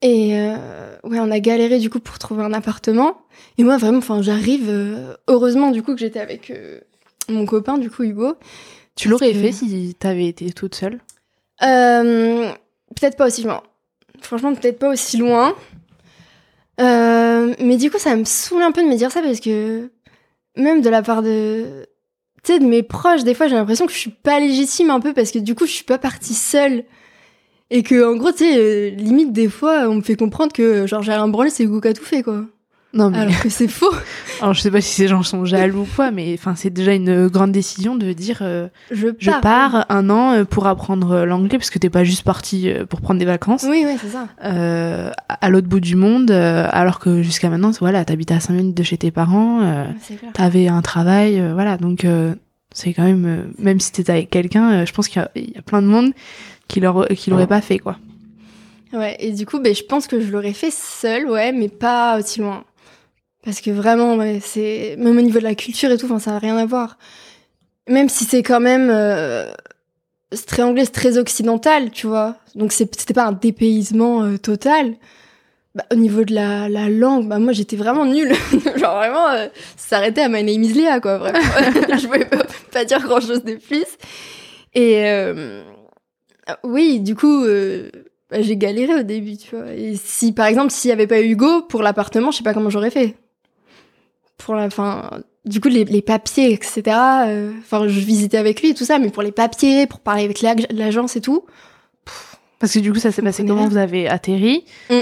[0.00, 3.18] Et euh, ouais, on a galéré du coup pour trouver un appartement.
[3.58, 4.66] Et moi, vraiment, enfin, j'arrive.
[4.68, 6.80] euh, heureusement du coup que j'étais avec euh,
[7.28, 8.34] mon copain, du coup Hugo.
[8.96, 10.98] Tu l'aurais que- fait si t'avais été toute seule?
[11.60, 13.62] Peut-être pas aussi loin.
[14.22, 15.54] Franchement, peut-être pas aussi loin.
[16.80, 19.90] Euh, mais du coup, ça me saoule un peu de me dire ça parce que
[20.56, 21.86] même de la part de,
[22.42, 25.00] tu sais, de mes proches, des fois, j'ai l'impression que je suis pas légitime un
[25.00, 26.84] peu parce que du coup, je suis pas partie seule.
[27.70, 30.86] Et que, en gros, tu sais, euh, limite, des fois, on me fait comprendre que,
[30.86, 32.44] genre, j'ai un branlé, c'est qui a tout fait, quoi.
[32.94, 33.90] Non, mais Alors que c'est faux.
[34.42, 36.92] alors, je sais pas si ces gens sont jaloux ou quoi, mais enfin, c'est déjà
[36.92, 39.86] une grande décision de dire euh, Je je pars.
[39.88, 43.18] un an euh, pour apprendre euh, l'anglais parce que t'es pas juste parti pour prendre
[43.18, 44.28] des vacances Oui, oui, c'est ça.
[44.44, 48.52] euh, à l'autre bout du monde, euh, alors que jusqu'à maintenant, voilà, t'habitais à 5
[48.54, 49.60] minutes de chez tes parents,
[50.34, 52.06] t'avais un travail, voilà, donc
[52.74, 55.58] c'est quand même, même si t'étais avec quelqu'un, je pense qu'il y, a- il y
[55.58, 56.12] a plein de monde
[56.68, 57.96] qui l'aurait pas fait, quoi.
[58.92, 62.18] Ouais, et du coup, ben, je pense que je l'aurais fait seule, ouais, mais pas
[62.18, 62.64] aussi loin.
[63.44, 66.32] Parce que vraiment, ouais, c'est même au niveau de la culture et tout, enfin, ça
[66.32, 66.98] n'a rien à voir.
[67.88, 69.52] Même si c'est quand même euh,
[70.46, 72.36] très anglais, très occidental, tu vois.
[72.54, 74.94] Donc c'était pas un dépaysement euh, total.
[75.74, 78.34] Bah, au niveau de la, la langue, bah moi j'étais vraiment nulle.
[78.76, 81.16] Genre vraiment, euh, ça s'arrêtait à My name is quoi.
[81.16, 81.38] Vraiment,
[81.98, 83.86] je pouvais pas, pas dire grand chose de plus.
[84.74, 85.62] Et euh,
[86.62, 87.90] oui, du coup, euh,
[88.30, 89.72] bah, j'ai galéré au début, tu vois.
[89.72, 92.70] Et si, par exemple, s'il y avait pas Hugo pour l'appartement, je sais pas comment
[92.70, 93.16] j'aurais fait.
[94.44, 95.10] Pour la fin,
[95.44, 96.82] du coup, les, les papiers, etc.
[97.26, 100.24] euh, Enfin, je visitais avec lui et tout ça, mais pour les papiers, pour parler
[100.24, 101.44] avec l'ag- l'agence et tout.
[102.58, 103.68] Parce que du coup, ça s'est passé On comment.
[103.68, 104.94] Vous avez atterri, Mm.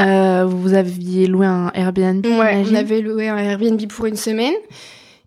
[0.00, 4.54] euh, vous aviez loué un Airbnb, Ouais, on avait loué un Airbnb pour une semaine.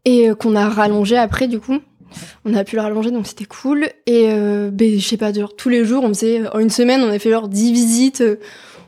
[0.04, 1.78] et qu'on a rallongé après du coup.
[2.44, 4.28] On a pu le rallonger donc c'était cool et
[4.72, 7.20] ben, je sais pas genre, tous les jours on faisait en une semaine on a
[7.20, 8.24] fait genre 10 visites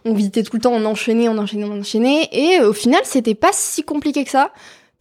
[0.06, 3.36] on visitait tout le temps on enchaînait on enchaînait on enchaînait et au final c'était
[3.36, 4.52] pas si compliqué que ça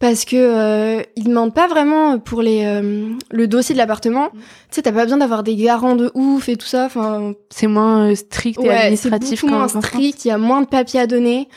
[0.03, 4.25] parce que euh, ils demandent pas vraiment pour les euh, le dossier de l'appartement.
[4.25, 4.31] Mm.
[4.33, 4.39] Tu
[4.71, 6.87] sais, t'as pas besoin d'avoir des garants de ouf et tout ça.
[6.87, 9.39] Enfin, c'est moins euh, strict et administratif.
[9.39, 10.25] C'est moins strict.
[10.25, 11.47] Il y a moins de papiers à donner.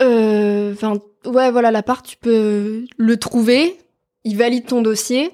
[0.00, 3.76] Euh, enfin, ouais, voilà, l'appart, tu peux le trouver.
[4.22, 5.32] Il valide ton dossier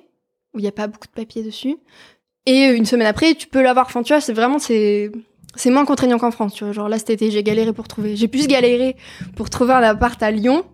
[0.54, 1.76] où il y a pas beaucoup de papiers dessus.
[2.46, 3.84] Et une semaine après, tu peux l'avoir.
[3.84, 5.12] Enfin, tu vois, c'est vraiment c'est
[5.54, 6.54] c'est moins contraignant qu'en France.
[6.54, 8.16] Tu vois, genre là cet été, j'ai galéré pour trouver.
[8.16, 8.96] J'ai plus galéré
[9.36, 10.64] pour trouver un appart à Lyon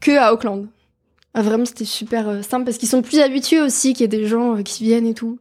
[0.00, 0.66] que à Auckland.
[1.34, 4.08] Ah, vraiment, c'était super euh, simple parce qu'ils sont plus habitués aussi qu'il y ait
[4.08, 5.40] des gens euh, qui viennent et tout.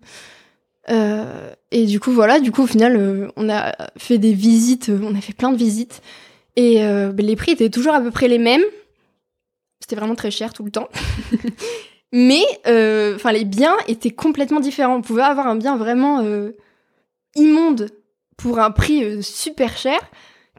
[0.89, 5.15] Euh, et du coup, voilà, du coup, au final, on a fait des visites, on
[5.15, 6.01] a fait plein de visites.
[6.55, 8.63] Et ben, les prix étaient toujours à peu près les mêmes.
[9.79, 10.89] C'était vraiment très cher tout le temps.
[12.11, 12.43] Mais,
[13.15, 14.97] enfin, les biens étaient complètement différents.
[14.97, 16.23] On pouvait avoir un bien vraiment
[17.35, 17.89] immonde
[18.43, 19.97] pour un prix super cher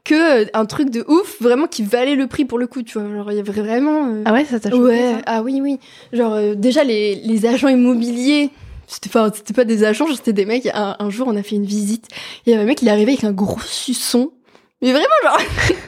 [0.03, 2.99] que euh, un truc de ouf vraiment qui valait le prix pour le coup tu
[2.99, 3.07] vois.
[3.15, 5.79] Genre il y avait vraiment euh, ah ouais ça t'a choqué ouais ah oui oui.
[6.11, 8.49] Genre euh, déjà les, les agents immobiliers
[8.87, 10.67] c'était pas c'était pas des agents c'était des mecs.
[10.73, 12.07] Un, jour on a fait une visite
[12.45, 14.31] il y avait un mec il est arrivé avec un gros suçon.
[14.81, 15.39] Mais vraiment genre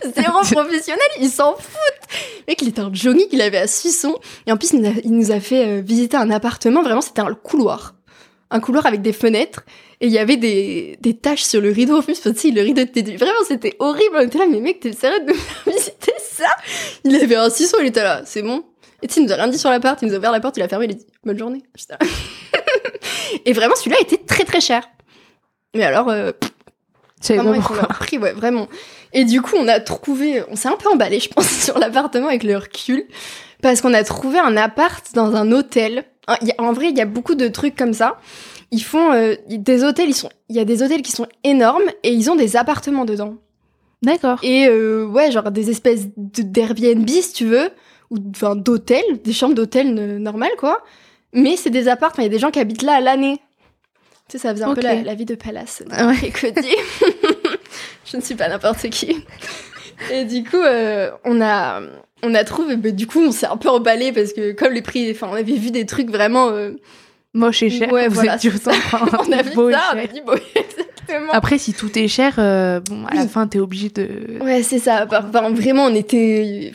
[0.15, 4.15] zéro professionnel ils s'en foutent le mec il était un jogging il avait un suçon.
[4.45, 6.83] Et en plus il nous a, il nous a fait visiter un appartement.
[6.83, 7.95] Vraiment c'était un couloir.
[8.49, 9.63] Un couloir avec des fenêtres
[9.99, 11.97] et il y avait des, des taches sur le rideau.
[11.97, 14.15] En plus parce que le rideau était vraiment c'était horrible.
[14.15, 16.45] On était là mais mec t'es sérieux de me faire visiter ça?
[17.03, 18.21] Il avait un ciseau il était là.
[18.25, 18.63] C'est bon.
[19.01, 20.03] Et tu il nous a rien dit sur la porte.
[20.03, 21.63] Il nous a ouvert la porte il a fermé il a dit bonne journée.
[23.45, 24.87] Et vraiment celui-là était très très cher.
[25.75, 26.31] Mais alors euh,
[27.19, 28.67] c'est vraiment prix ouais vraiment.
[29.13, 32.27] Et du coup on a trouvé on s'est un peu emballé je pense sur l'appartement
[32.27, 33.07] avec le recul.
[33.63, 36.05] Parce qu'on a trouvé un appart dans un hôtel.
[36.59, 38.19] En vrai, il y a beaucoup de trucs comme ça.
[38.71, 41.89] Ils font euh, des hôtels, ils sont, il y a des hôtels qui sont énormes
[42.03, 43.35] et ils ont des appartements dedans.
[44.01, 44.39] D'accord.
[44.43, 47.69] Et euh, ouais, genre des espèces d'Airbnb si tu veux,
[48.11, 50.83] ou enfin d'hôtels, des chambres d'hôtel normales quoi.
[51.33, 53.39] Mais c'est des appartements, il y a des gens qui habitent là à l'année.
[54.27, 55.83] Tu sais, ça faisait un peu la, vie de palace.
[55.89, 56.33] Ah ouais.
[58.05, 59.23] Je ne suis pas n'importe qui.
[60.11, 61.81] Et du coup, euh, on a
[62.23, 64.81] on a trouvé, mais du coup, on s'est un peu emballé parce que comme les
[64.81, 66.71] prix, enfin, on avait vu des trucs vraiment euh,
[67.37, 67.91] moches et chers.
[67.91, 68.33] Ouais, voilà.
[68.35, 71.31] on a vu ça, on a dit bon, exactement.
[71.31, 74.41] Après, si tout est cher, euh, bon, à la fin, t'es obligé de.
[74.41, 75.05] Ouais, c'est ça.
[75.05, 76.73] Enfin, vraiment, on était.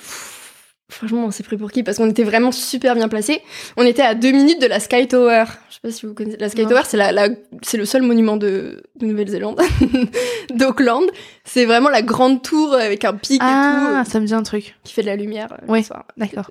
[0.89, 1.83] Franchement, on s'est pris pour qui?
[1.83, 3.41] Parce qu'on était vraiment super bien placés.
[3.79, 5.45] On était à deux minutes de la Sky Tower.
[5.71, 6.37] Je sais pas si vous connaissez.
[6.37, 7.29] La Sky Tower, c'est la, la
[7.63, 9.59] c'est le seul monument de, de Nouvelle-Zélande,
[10.55, 11.05] d'Auckland.
[11.45, 13.45] C'est vraiment la grande tour avec un pic et tout.
[13.45, 14.77] Ah, ça me dit un truc.
[14.85, 15.49] Qui fait de la lumière.
[15.53, 15.87] Euh, oui,
[16.19, 16.51] d'accord.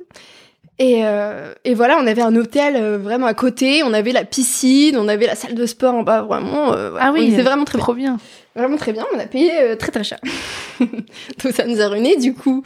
[0.80, 4.26] Et, euh, et, voilà, on avait un hôtel euh, vraiment à côté, on avait la
[4.26, 6.74] piscine, on avait la salle de sport en bas, vraiment.
[6.74, 8.18] Euh, ah oui, c'est vraiment très trop bien.
[8.56, 10.20] Vraiment très bien, on a payé très très cher.
[10.80, 12.64] Donc ça nous a ruiné, du coup,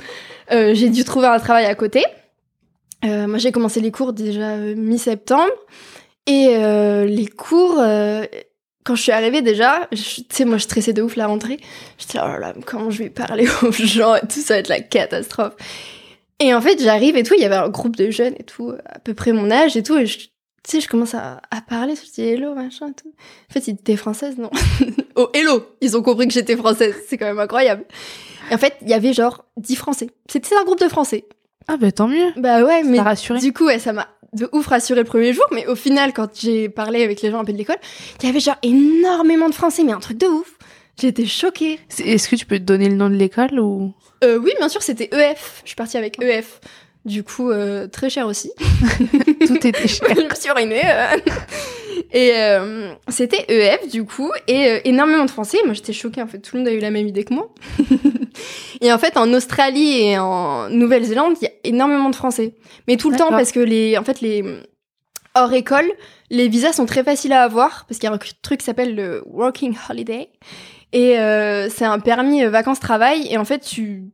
[0.49, 2.03] j'ai dû trouver un travail à côté.
[3.03, 5.51] moi j'ai commencé les cours déjà mi-septembre,
[6.25, 6.57] et
[7.05, 7.83] les cours,
[8.85, 11.57] quand je suis arrivée déjà, tu sais, moi je stressais de ouf la rentrée.
[11.97, 14.69] J'étais, oh là là, comment je vais parler aux gens et tout, ça va être
[14.69, 15.53] la catastrophe.
[16.39, 18.73] Et en fait, j'arrive et tout, il y avait un groupe de jeunes et tout,
[18.85, 20.27] à peu près mon âge et tout, et tu
[20.67, 23.13] sais, je commence à, à parler, je dis hello, machin et tout.
[23.49, 24.49] En fait, ils étaient françaises, non?
[25.17, 27.85] Oh, hello Ils ont compris que j'étais française, c'est quand même incroyable.
[28.51, 30.09] Et en fait, il y avait genre 10 Français.
[30.29, 31.23] C'était un groupe de Français.
[31.69, 33.39] Ah bah tant mieux Bah ouais, mais rassuré.
[33.39, 36.27] du coup, ouais, ça m'a de ouf rassuré le premier jour, mais au final, quand
[36.37, 37.77] j'ai parlé avec les gens un peu de l'école,
[38.21, 40.54] il y avait genre énormément de Français, mais un truc de ouf
[40.99, 41.79] J'étais choquée.
[42.03, 43.93] Est-ce que tu peux te donner le nom de l'école ou?
[44.23, 45.61] Euh, Oui, bien sûr, c'était EF.
[45.63, 46.61] Je suis partie avec EF.
[47.03, 48.51] Du coup, euh, très cher aussi.
[49.47, 50.07] Tout était cher.
[50.15, 50.81] je me suis ruinée.
[50.83, 51.17] Euh.
[52.11, 55.57] Et euh, c'était EF, du coup, et euh, énormément de Français.
[55.65, 56.39] Moi, j'étais choquée, en fait.
[56.39, 57.53] Tout le monde a eu la même idée que moi.
[58.81, 62.55] et en fait, en Australie et en Nouvelle-Zélande, il y a énormément de Français.
[62.87, 64.43] Mais tout le temps, parce que les, en fait, les
[65.35, 65.91] hors école,
[66.29, 68.95] les visas sont très faciles à avoir, parce qu'il y a un truc qui s'appelle
[68.95, 70.29] le Working Holiday.
[70.95, 73.27] Et euh, c'est un permis euh, vacances-travail.
[73.29, 74.05] Et en fait, tu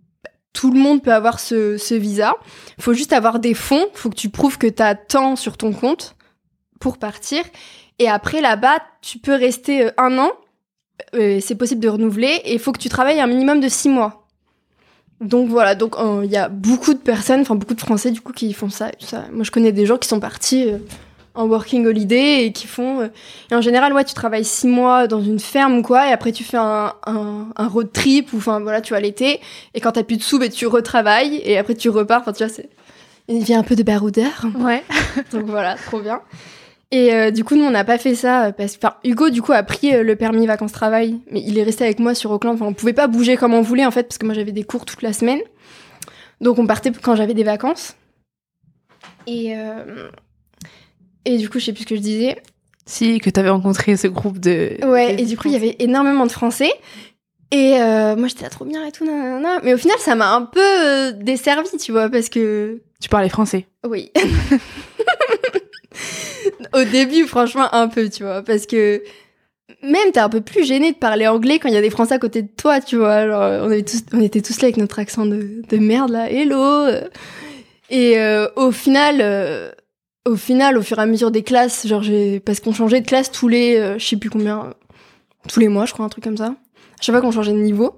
[0.51, 2.33] tout le monde peut avoir ce, ce visa.
[2.79, 3.85] Faut juste avoir des fonds.
[3.93, 6.15] Faut que tu prouves que tu as tant sur ton compte
[6.79, 7.43] pour partir.
[7.99, 10.31] Et après, là-bas, tu peux rester euh, un an.
[11.13, 12.41] c'est possible de renouveler.
[12.45, 14.25] Et il faut que tu travailles un minimum de six mois.
[15.21, 18.33] Donc voilà, donc il y a beaucoup de personnes, enfin beaucoup de Français du coup
[18.33, 18.89] qui font ça.
[19.31, 20.71] Moi je connais des gens qui sont partis
[21.33, 23.01] en working holiday et qui font.
[23.01, 23.07] Euh,
[23.51, 26.31] et en général, ouais, tu travailles six mois dans une ferme ou quoi, et après
[26.31, 29.39] tu fais un, un, un road trip ou enfin voilà, tu vas l'été.
[29.73, 32.21] Et quand t'as plus de sous, ben, tu retravailles et après tu repars.
[32.21, 32.69] Enfin, tu vois, c'est
[33.27, 34.45] il vient un peu de baroudeur.
[34.59, 34.83] Ouais.
[35.31, 36.21] Donc voilà, trop bien.
[36.91, 39.29] Et euh, du coup, nous, on n'a pas fait ça euh, parce que enfin, Hugo,
[39.29, 42.31] du coup, a pris euh, le permis vacances-travail, mais il est resté avec moi sur
[42.31, 42.55] Auckland.
[42.55, 44.63] Enfin, on pouvait pas bouger comme on voulait en fait, parce que moi j'avais des
[44.63, 45.39] cours toute la semaine.
[46.41, 47.95] Donc on partait quand j'avais des vacances.
[49.27, 50.09] Et euh,
[51.25, 52.41] et du coup, je sais plus ce que je disais.
[52.85, 54.77] Si, que t'avais rencontré ce groupe de.
[54.85, 55.15] Ouais.
[55.15, 56.71] de Et du coup, il y avait énormément de Français.
[57.51, 59.59] Et euh, moi, j'étais là trop bien et tout, nanana.
[59.63, 63.29] Mais au final, ça m'a un peu euh, desservi, tu vois, parce que Tu parlais
[63.29, 63.67] français.
[63.85, 64.11] Oui.
[66.73, 69.03] Au début, franchement, un peu, tu vois, parce que
[69.83, 72.13] même t'es un peu plus gêné de parler anglais quand il y a des Français
[72.13, 73.27] à côté de toi, tu vois.
[73.27, 76.31] Genre, on, avait tous, on était tous là avec notre accent de, de merde, là,
[76.31, 76.87] hello.
[77.91, 79.69] Et euh, au final, euh,
[80.25, 83.07] au final, au fur et à mesure des classes, genre, j'ai, parce qu'on changeait de
[83.07, 84.73] classe tous les, euh, je sais plus combien,
[85.47, 86.45] tous les mois, je crois, un truc comme ça.
[86.53, 87.95] À chaque fois qu'on changeait de niveau.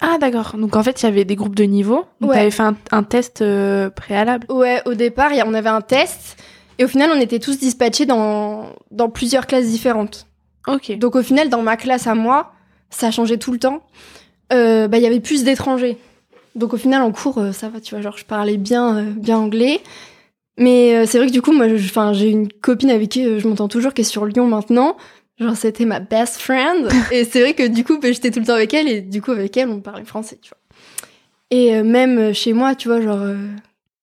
[0.00, 0.54] Ah, d'accord.
[0.58, 2.04] Donc en fait, il y avait des groupes de niveau.
[2.20, 2.36] Donc Ouais.
[2.36, 4.46] t'avais fait un, un test euh, préalable.
[4.50, 6.36] Ouais, au départ, il y a- on avait un test.
[6.78, 10.26] Et au final, on était tous dispatchés dans, dans plusieurs classes différentes.
[10.66, 10.96] Ok.
[10.98, 12.52] Donc au final, dans ma classe à moi,
[12.90, 13.82] ça changeait tout le temps.
[14.54, 15.98] Euh, bah, il y avait plus d'étrangers.
[16.54, 19.80] Donc au final, en cours, ça va, tu vois, genre je parlais bien, bien anglais.
[20.56, 21.66] Mais euh, c'est vrai que du coup, moi,
[22.12, 24.96] j'ai une copine avec qui euh, je m'entends toujours, qui est sur Lyon maintenant.
[25.38, 26.88] Genre c'était ma best friend.
[27.12, 29.20] et c'est vrai que du coup, bah, j'étais tout le temps avec elle et du
[29.20, 30.58] coup avec elle, on parlait français, tu vois.
[31.50, 33.36] Et euh, même chez moi, tu vois, genre euh,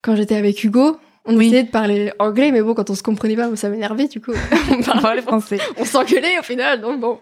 [0.01, 1.47] quand j'étais avec Hugo, on Oui.
[1.47, 4.33] essayait de parler anglais, mais bon, quand on se comprenait pas, ça m'énervait, du coup.
[4.71, 5.59] on parlait français.
[5.77, 7.19] on s'engueulait au final, donc bon.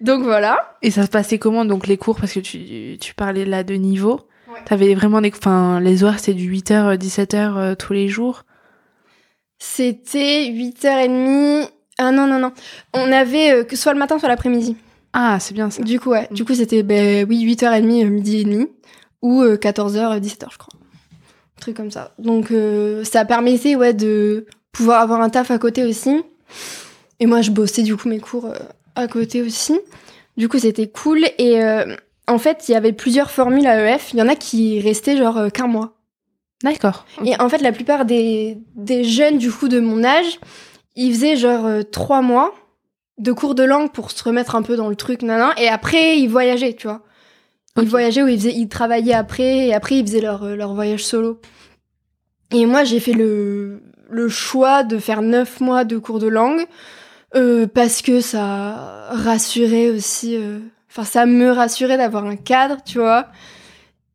[0.00, 0.76] Donc voilà.
[0.82, 2.16] Et ça se passait comment donc les cours?
[2.20, 4.20] Parce que tu, tu parlais là de niveau.
[4.64, 5.32] T'avais vraiment des.
[5.34, 8.44] Enfin, les horaires c'est du 8h, 17h euh, tous les jours?
[9.58, 11.68] C'était 8h30.
[11.98, 12.52] Ah non, non, non.
[12.92, 14.76] On avait euh, que soit le matin, soit l'après-midi.
[15.12, 15.82] Ah, c'est bien ça.
[15.82, 16.28] Du coup, ouais.
[16.30, 16.34] Mm.
[16.34, 18.66] Du coup, c'était, ben oui, 8h30, euh, midi et demi.
[19.22, 20.74] Ou euh, 14h, 17h, je crois.
[21.56, 22.12] Un truc comme ça.
[22.18, 26.22] Donc, euh, ça permettait, ouais, de pouvoir avoir un taf à côté aussi.
[27.20, 28.58] Et moi, je bossais, du coup, mes cours euh,
[28.96, 29.78] à côté aussi.
[30.36, 31.20] Du coup, c'était cool.
[31.38, 31.94] Et euh,
[32.26, 34.12] en fait, il y avait plusieurs formules à EF.
[34.12, 35.94] Il y en a qui restaient, genre, euh, qu'un mois.
[36.62, 37.04] D'accord.
[37.24, 40.40] Et en fait, la plupart des, des jeunes, du coup, de mon âge,
[40.96, 42.54] ils faisaient genre euh, trois mois
[43.18, 46.18] de cours de langue pour se remettre un peu dans le truc, nanan, et après,
[46.18, 47.02] ils voyageaient, tu vois.
[47.76, 50.74] Ils voyageaient ou ils, faisaient, ils travaillaient après, et après, ils faisaient leur, euh, leur
[50.74, 51.40] voyage solo.
[52.50, 56.64] Et moi, j'ai fait le, le choix de faire neuf mois de cours de langue,
[57.34, 60.38] euh, parce que ça rassurait aussi...
[60.98, 63.26] euh, Enfin, ça me rassurait d'avoir un cadre, tu vois.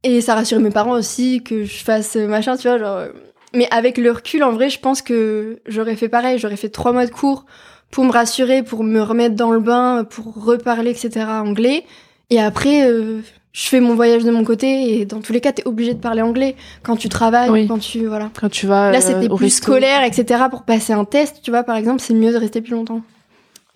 [0.04, 2.96] Et ça rassurait mes parents aussi que je fasse euh, machin, tu vois, genre...
[2.98, 3.10] euh,
[3.54, 6.40] Mais avec le recul, en vrai, je pense que j'aurais fait pareil.
[6.40, 7.46] J'aurais fait trois mois de cours
[7.92, 11.26] pour me rassurer, pour me remettre dans le bain, pour reparler, etc.
[11.28, 11.84] anglais.
[12.30, 13.20] Et après, euh,
[13.52, 15.00] je fais mon voyage de mon côté.
[15.02, 17.68] Et dans tous les cas, t'es obligé de parler anglais quand tu travailles, Oui.
[17.68, 18.06] quand tu...
[18.06, 18.30] Voilà.
[18.40, 18.92] Quand tu vas.
[18.92, 19.64] Là, euh, c'était au plus resto.
[19.64, 20.44] scolaire, etc.
[20.50, 23.02] Pour passer un test, tu vois, par exemple, c'est mieux de rester plus longtemps.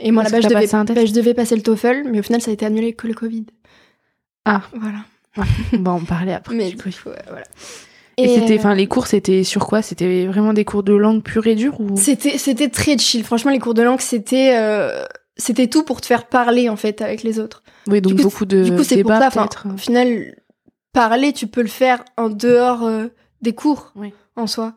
[0.04, 2.42] Et moi, là-bas, que je devais, bah, je devais passer le TOEFL, mais au final,
[2.42, 3.46] ça a été annulé avec le Covid.
[4.46, 4.62] Ah.
[4.74, 5.00] Voilà.
[5.74, 6.54] Bon, on parlait après.
[6.54, 6.89] Mais du coup.
[6.89, 7.46] ouais, voilà.
[8.18, 9.82] Et, c'était, euh, enfin, les cours, c'était sur quoi?
[9.82, 11.98] C'était vraiment des cours de langue pure et dure ou?
[11.98, 13.24] C'était, c'était très chill.
[13.24, 15.04] Franchement, les cours de langue, c'était, euh,
[15.36, 17.63] c'était tout pour te faire parler, en fait, avec les autres.
[17.88, 19.68] Oui, donc coup, beaucoup de du coup, c'est pour débats ça, enfin, peut-être.
[19.74, 20.36] au final,
[20.92, 23.08] parler, tu peux le faire en dehors euh,
[23.42, 24.13] des cours, Oui.
[24.36, 24.74] En soi.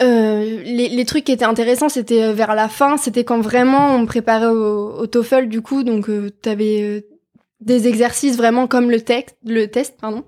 [0.00, 3.94] Euh, les, les trucs qui étaient intéressants, c'était euh, vers la fin, c'était quand vraiment
[3.94, 7.00] on préparait au, au TOEFL, du coup, donc euh, t'avais euh,
[7.60, 10.24] des exercices vraiment comme le, texte, le test, pardon.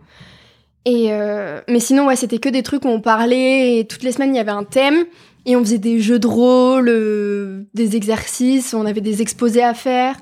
[0.87, 4.13] Et euh, mais sinon, ouais, c'était que des trucs où on parlait, et toutes les
[4.13, 5.05] semaines, il y avait un thème,
[5.47, 9.75] et on faisait des jeux de rôle, euh, des exercices, on avait des exposés à
[9.75, 10.17] faire.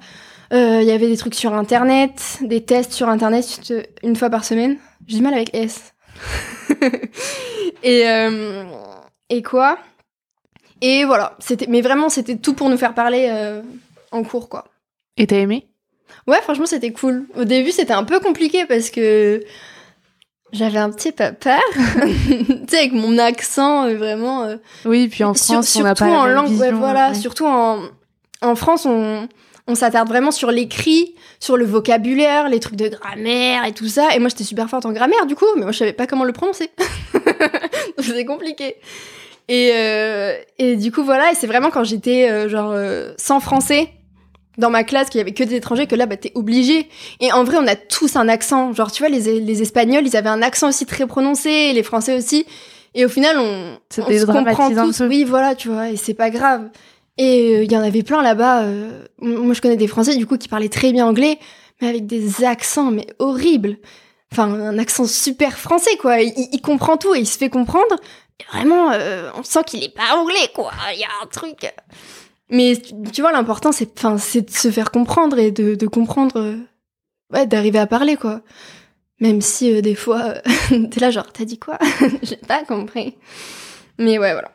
[0.55, 4.77] Il y avait des trucs sur Internet, des tests sur Internet une fois par semaine.
[5.07, 5.95] J'ai du mal avec S.
[7.83, 8.65] et, euh,
[9.29, 9.79] et quoi?
[10.81, 13.63] Et voilà, c'était, mais vraiment, c'était tout pour nous faire parler euh,
[14.11, 14.65] en cours, quoi.
[15.17, 15.69] Et t'as aimé?
[16.27, 17.27] Ouais, franchement, c'était cool.
[17.37, 19.43] Au début, c'était un peu compliqué parce que
[20.53, 21.61] j'avais un petit peu peur.
[21.75, 24.45] tu sais, avec mon accent, euh, vraiment.
[24.45, 27.09] euh, Oui, puis en sur- France, on surtout pas la en langue, ouais, vision, voilà,
[27.11, 27.15] ouais.
[27.15, 27.81] surtout en,
[28.43, 29.29] en France, on,
[29.69, 34.15] on s'attarde vraiment sur l'écrit, sur le vocabulaire, les trucs de grammaire et tout ça.
[34.15, 36.25] Et moi, j'étais super forte en grammaire, du coup, mais moi, je savais pas comment
[36.25, 36.71] le prononcer.
[37.99, 38.77] C'était compliqué.
[39.49, 43.39] Et, euh, et du coup, voilà, et c'est vraiment quand j'étais, euh, genre, euh, sans
[43.39, 43.89] français,
[44.59, 46.89] dans ma classe, qu'il y avait que des étrangers, que là, bah, t'es obligé.
[47.21, 48.73] Et en vrai, on a tous un accent.
[48.73, 51.83] Genre, tu vois, les, les Espagnols, ils avaient un accent aussi très prononcé, et les
[51.83, 52.47] Français aussi.
[52.95, 55.01] Et au final, on, on se comprend tous.
[55.01, 56.69] Oui, voilà, tu vois, et c'est pas grave.
[57.19, 58.63] Et euh, il y en avait plein là-bas.
[58.63, 61.39] euh, moi, je connais des Français, du coup, qui parlaient très bien anglais,
[61.81, 63.77] mais avec des accents, mais horribles.
[64.33, 66.21] Enfin, un accent super français, quoi.
[66.23, 67.97] Il, il comprend tout et il se fait comprendre.
[68.53, 70.73] vraiment, euh, on sent qu'il est pas anglais, quoi.
[70.95, 71.71] Il y a un truc.
[72.53, 72.75] Mais
[73.13, 76.57] tu, vois, l'important, c'est, enfin, c'est de se faire comprendre et de, de comprendre, euh,
[77.33, 78.43] ouais, d'arriver à parler, quoi.
[79.21, 80.35] Même si euh, des fois,
[80.71, 81.79] euh, t'es là, genre, t'as dit quoi?
[82.23, 83.17] J'ai pas compris.
[83.99, 84.53] Mais ouais, voilà.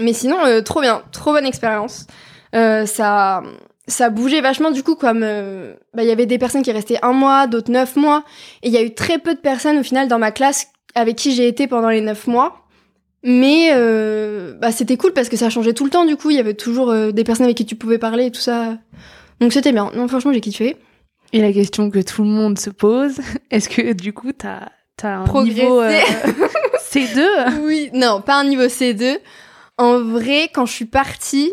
[0.00, 2.06] Mais sinon, euh, trop bien, trop bonne expérience.
[2.54, 3.42] Euh, ça,
[3.86, 6.98] ça bougeait vachement du coup, comme euh, bah, il y avait des personnes qui restaient
[7.02, 8.24] un mois, d'autres neuf mois,
[8.62, 11.16] et il y a eu très peu de personnes au final dans ma classe avec
[11.16, 12.64] qui j'ai été pendant les neuf mois.
[13.24, 13.72] Mais
[14.60, 16.54] bah, c'était cool parce que ça changeait tout le temps du coup, il y avait
[16.54, 18.78] toujours des personnes avec qui tu pouvais parler et tout ça.
[19.40, 19.90] Donc c'était bien.
[19.94, 20.76] Non, franchement, j'ai kiffé.
[21.32, 23.18] Et la question que tout le monde se pose,
[23.50, 24.68] est-ce que du coup, t'as
[25.02, 25.60] as un Progressé.
[25.60, 25.92] niveau euh,
[26.90, 29.18] C2 Oui, non, pas un niveau C2.
[29.78, 31.52] En vrai, quand je suis partie,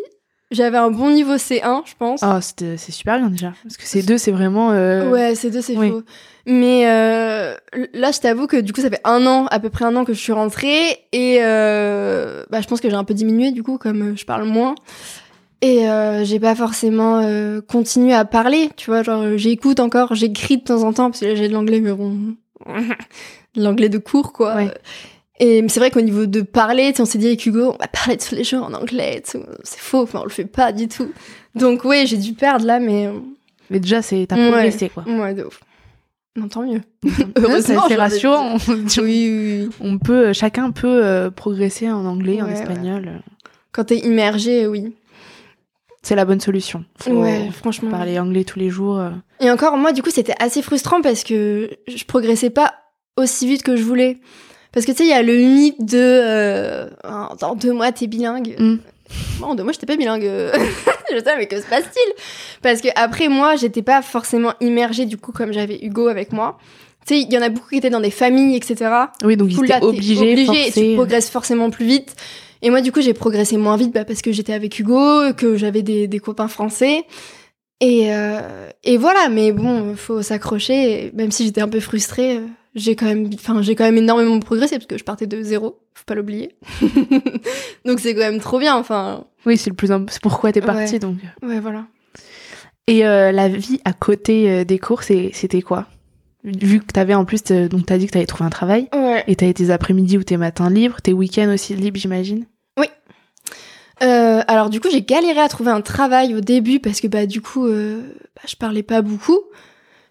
[0.52, 2.22] j'avais un bon niveau C1, je pense.
[2.24, 3.54] Oh, c'était- c'est super bien déjà.
[3.64, 4.72] Parce que C2, c'est vraiment.
[4.72, 5.90] euh, Ouais, C2, c'est oui.
[5.92, 6.02] faux.
[6.48, 7.56] Mais euh,
[7.94, 10.06] là, je t'avoue que du coup, ça fait un an, à peu près un an
[10.06, 10.98] que je suis rentrée.
[11.12, 14.26] Et euh, bah, je pense que j'ai un peu diminué, du coup, comme euh, je
[14.26, 14.76] parle moins.
[15.62, 19.02] Et euh, j'ai pas forcément euh, continué à parler, tu vois.
[19.04, 22.36] Genre, j'écoute encore, j'écris de temps en temps, parce que j'ai de l'anglais, mais bon.
[23.56, 24.56] de l'anglais de cours, quoi.
[24.56, 24.72] Ouais.
[25.40, 28.16] Et c'est vrai qu'au niveau de parler, on s'est dit avec Hugo, on va parler
[28.18, 29.22] tous les jours en anglais.
[29.26, 31.12] C'est faux, enfin, on le fait pas du tout.
[31.56, 33.08] Donc, ouais, j'ai dû perdre là, mais.
[33.08, 33.14] euh,
[33.70, 34.50] Mais déjà, c'est t'as Ouais.
[34.50, 35.04] progressé quoi.
[35.06, 35.60] Ouais, de ouf.
[36.38, 36.82] Non, tant mieux.
[37.38, 38.58] Heureusement, c'est rassurant.
[38.68, 39.70] Oui, oui, oui.
[39.82, 43.22] On peut, chacun peut euh, progresser en anglais, en Ouais, espagnol.
[43.74, 44.96] Quand t'es immergé, oui.
[46.02, 46.86] C'est la bonne solution.
[47.00, 47.90] Faut Ouais, franchement.
[47.90, 49.00] parler anglais tous les jours.
[49.00, 49.10] euh.
[49.42, 52.74] Et encore, moi, du coup, c'était assez frustrant parce que je progressais pas
[53.18, 54.20] aussi vite que je voulais.
[54.76, 56.88] Parce que tu sais, il y a le mythe de euh,
[57.40, 58.56] dans deux mois, t'es bilingue.
[58.60, 58.76] Mm.
[59.40, 60.24] Moi, en deux mois, j'étais pas bilingue.
[61.12, 62.14] je sais, mais que se passe-t-il?
[62.62, 66.60] Parce que après, moi, j'étais pas forcément immergée, du coup, comme j'avais Hugo avec moi.
[67.08, 68.92] Tu sais, il y en a beaucoup qui étaient dans des familles, etc.
[69.24, 72.14] Oui, donc ils étaient obligés, obligé et tu progresses forcément plus vite.
[72.62, 75.56] Et moi, du coup, j'ai progressé moins vite bah, parce que j'étais avec Hugo, que
[75.56, 77.06] j'avais des, des copains français.
[77.80, 81.12] Et, euh, et voilà, mais bon, faut s'accrocher.
[81.14, 82.42] Même si j'étais un peu frustrée, euh,
[82.76, 85.80] j'ai quand même, enfin, j'ai quand même énormément progressé parce que je partais de zéro,
[85.94, 86.56] faut pas l'oublier.
[87.86, 88.76] donc c'est quand même trop bien.
[88.76, 91.00] Enfin, Oui, c'est le plus c'est pourquoi t'es partie Ouais.
[91.00, 91.18] donc.
[91.44, 91.86] ouais, voilà.
[92.88, 95.88] Et euh, la vie à côté euh, des cours, c'était quoi?
[96.44, 99.24] Vu que t'avais en plus, euh, donc t'as dit que t'avais trouvé un travail Ouais.
[99.28, 102.46] et t'avais tes après-midi ou tes matins libres, tes week-ends aussi libres, j'imagine?
[104.04, 107.26] Euh, alors du coup, j'ai galéré à trouver un travail au début parce que bah
[107.26, 108.02] du coup, euh,
[108.36, 109.40] bah, je parlais pas beaucoup,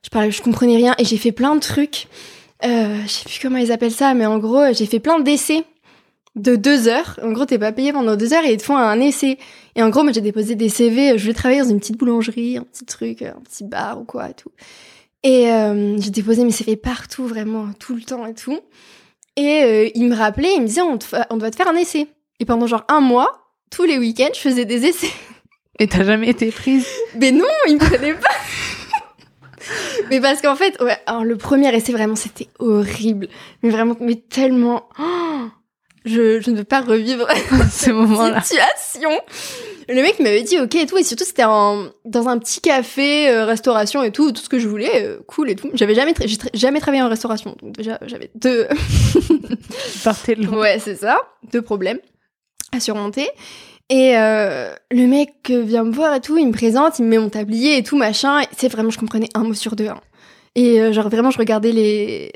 [0.02, 2.06] je parlais, je comprenais rien et j'ai fait plein de trucs.
[2.64, 5.20] Euh, je sais plus comment ils appellent ça, mais en gros, euh, j'ai fait plein
[5.20, 5.64] d'essais
[6.34, 7.18] de deux heures.
[7.22, 9.38] En gros, t'es pas payé pendant deux heures et ils te font un essai.
[9.76, 11.10] Et en gros, moi, j'ai déposé des CV.
[11.10, 14.04] euh, Je voulais travailler dans une petite boulangerie, un petit truc, un petit bar ou
[14.04, 14.50] quoi et tout.
[15.22, 18.58] Et euh, j'ai déposé mes CV partout, vraiment, tout le temps et tout.
[19.36, 21.68] Et euh, ils me rappelaient, ils me disaient, on, te fa- on doit te faire
[21.68, 22.06] un essai.
[22.40, 23.30] Et pendant genre un mois,
[23.70, 25.10] tous les week-ends, je faisais des essais.
[25.78, 26.86] Et t'as jamais été prise?
[27.20, 28.28] Mais non, ils me prenaient pas.
[30.10, 33.28] mais parce qu'en fait, ouais, alors le premier essai, vraiment, c'était horrible.
[33.62, 34.88] Mais vraiment, mais tellement.
[34.98, 35.02] Oh,
[36.04, 37.26] je, je ne veux pas revivre
[37.72, 39.10] ce moment-là situation.
[39.88, 43.28] Le mec m'avait dit ok et tout, et surtout c'était en- dans un petit café,
[43.28, 45.70] euh, restauration et tout, tout ce que je voulais, euh, cool et tout.
[45.74, 48.66] J'avais jamais, tra- j'ai tra- jamais travaillé en restauration, donc déjà j'avais deux,
[50.36, 50.58] de loin.
[50.60, 51.18] Ouais, c'est ça.
[51.52, 51.98] Deux problèmes
[52.72, 53.28] à surmonter.
[53.90, 57.18] Et euh, le mec vient me voir et tout, il me présente, il me met
[57.18, 58.40] mon tablier et tout, machin.
[58.56, 59.88] C'est vraiment, je comprenais un mot sur deux.
[59.88, 60.00] hein.
[60.54, 62.32] Et euh, genre vraiment, je regardais les,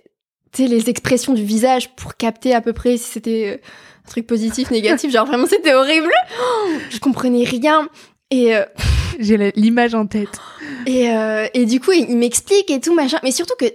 [0.52, 3.66] tu sais, les expressions du visage pour capter à peu près si c'était euh,
[4.06, 5.10] un truc positif, négatif.
[5.10, 6.10] genre vraiment, c'était horrible.
[6.90, 7.88] Je comprenais rien.
[8.30, 8.64] Et, euh,
[9.18, 10.40] J'ai l'image en tête.
[10.86, 13.18] et, euh, et du coup, il, il m'explique et tout, machin.
[13.22, 13.66] Mais surtout que,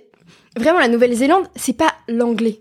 [0.58, 2.60] vraiment, la Nouvelle-Zélande, c'est pas l'anglais.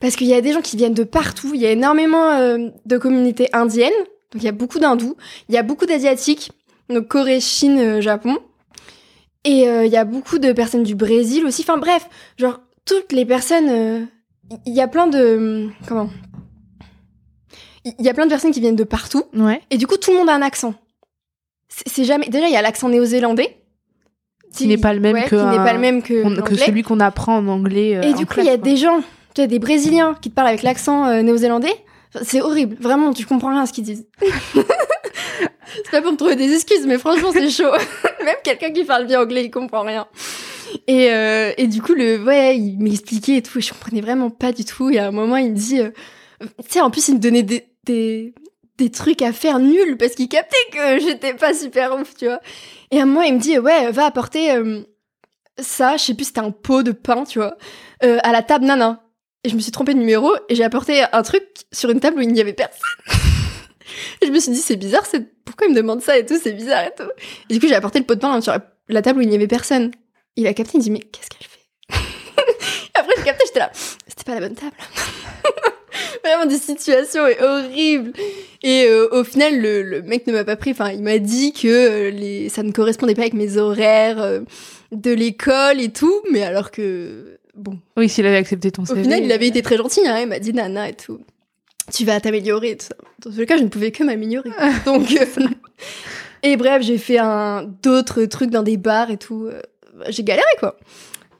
[0.00, 1.52] Parce qu'il y a des gens qui viennent de partout.
[1.54, 3.92] Il y a énormément euh, de communautés indiennes.
[4.32, 5.16] Donc, il y a beaucoup d'hindous.
[5.48, 6.50] Il y a beaucoup d'asiatiques.
[6.88, 8.38] Donc, Corée, Chine, euh, Japon.
[9.44, 11.62] Et euh, il y a beaucoup de personnes du Brésil aussi.
[11.62, 13.68] Enfin, bref, genre, toutes les personnes...
[13.68, 14.04] euh,
[14.66, 15.68] Il y a plein de...
[15.88, 16.10] Comment?
[17.84, 19.24] Il y a plein de personnes qui viennent de partout.
[19.34, 19.60] Ouais.
[19.70, 20.74] Et du coup, tout le monde a un accent.
[21.86, 22.28] C'est jamais.
[22.28, 23.56] Déjà, il y a l'accent néo-zélandais.
[24.54, 26.30] Qui n'est pas le même Ouais, que qui n'est un- pas le même que, On-
[26.34, 26.66] que l'anglais.
[26.66, 27.96] celui qu'on apprend en anglais.
[27.96, 28.64] euh, Et du coup, il y a quoi.
[28.64, 29.00] des gens,
[29.34, 31.72] tu as des Brésiliens qui te parlent avec l'accent néo-zélandais.
[32.22, 34.06] C'est horrible, vraiment, tu comprends rien à ce qu'ils disent.
[35.74, 37.70] c'est pas pour me trouver des excuses, mais franchement, c'est chaud.
[38.24, 40.06] Même quelqu'un qui parle bien anglais, il comprend rien.
[40.86, 44.30] Et, euh, et du coup, le, ouais, il m'expliquait et tout, et je comprenais vraiment
[44.30, 44.90] pas du tout.
[44.90, 45.90] Et à un moment, il me dit, euh,
[46.40, 48.34] tu sais, en plus, il me donnait des, des,
[48.78, 52.40] des trucs à faire nuls parce qu'il captait que j'étais pas super ouf, tu vois.
[52.90, 54.80] Et à un moment, il me dit, ouais, va apporter euh,
[55.58, 57.56] ça, je sais plus, c'était un pot de pain, tu vois,
[58.00, 59.04] à la table nana.
[59.44, 62.18] Et je me suis trompée de numéro et j'ai apporté un truc sur une table
[62.18, 62.80] où il n'y avait personne.
[64.20, 66.38] et je me suis dit, c'est bizarre, c'est pourquoi il me demande ça et tout,
[66.42, 67.10] c'est bizarre et tout.
[67.48, 68.54] Et du coup, j'ai apporté le pot de pain sur
[68.88, 69.90] la, table où il n'y avait personne.
[70.36, 72.90] Il a capté, il me dit, mais qu'est-ce qu'elle fait?
[72.94, 73.70] Après, j'ai capté, j'étais là,
[74.06, 74.76] c'était pas la bonne table.
[76.24, 78.12] Vraiment des situations horribles.
[78.62, 80.70] Et euh, au final, le, mec ne m'a pas pris.
[80.72, 84.40] Enfin, il m'a dit que euh, ça ne correspondait pas avec mes horaires euh,
[84.92, 86.22] de l'école et tout.
[86.30, 87.78] Mais alors que bon.
[87.96, 89.00] Oui, s'il avait accepté ton CV.
[89.00, 90.06] Au final, il avait été très gentil.
[90.06, 91.20] Hein, il m'a dit Nana et tout.
[91.92, 92.78] Tu vas t'améliorer.
[93.24, 94.50] Dans les cas, je ne pouvais que m'améliorer.
[94.84, 95.08] Donc.
[96.42, 99.48] et bref, j'ai fait un d'autres trucs dans des bars et tout.
[100.08, 100.76] J'ai galéré quoi.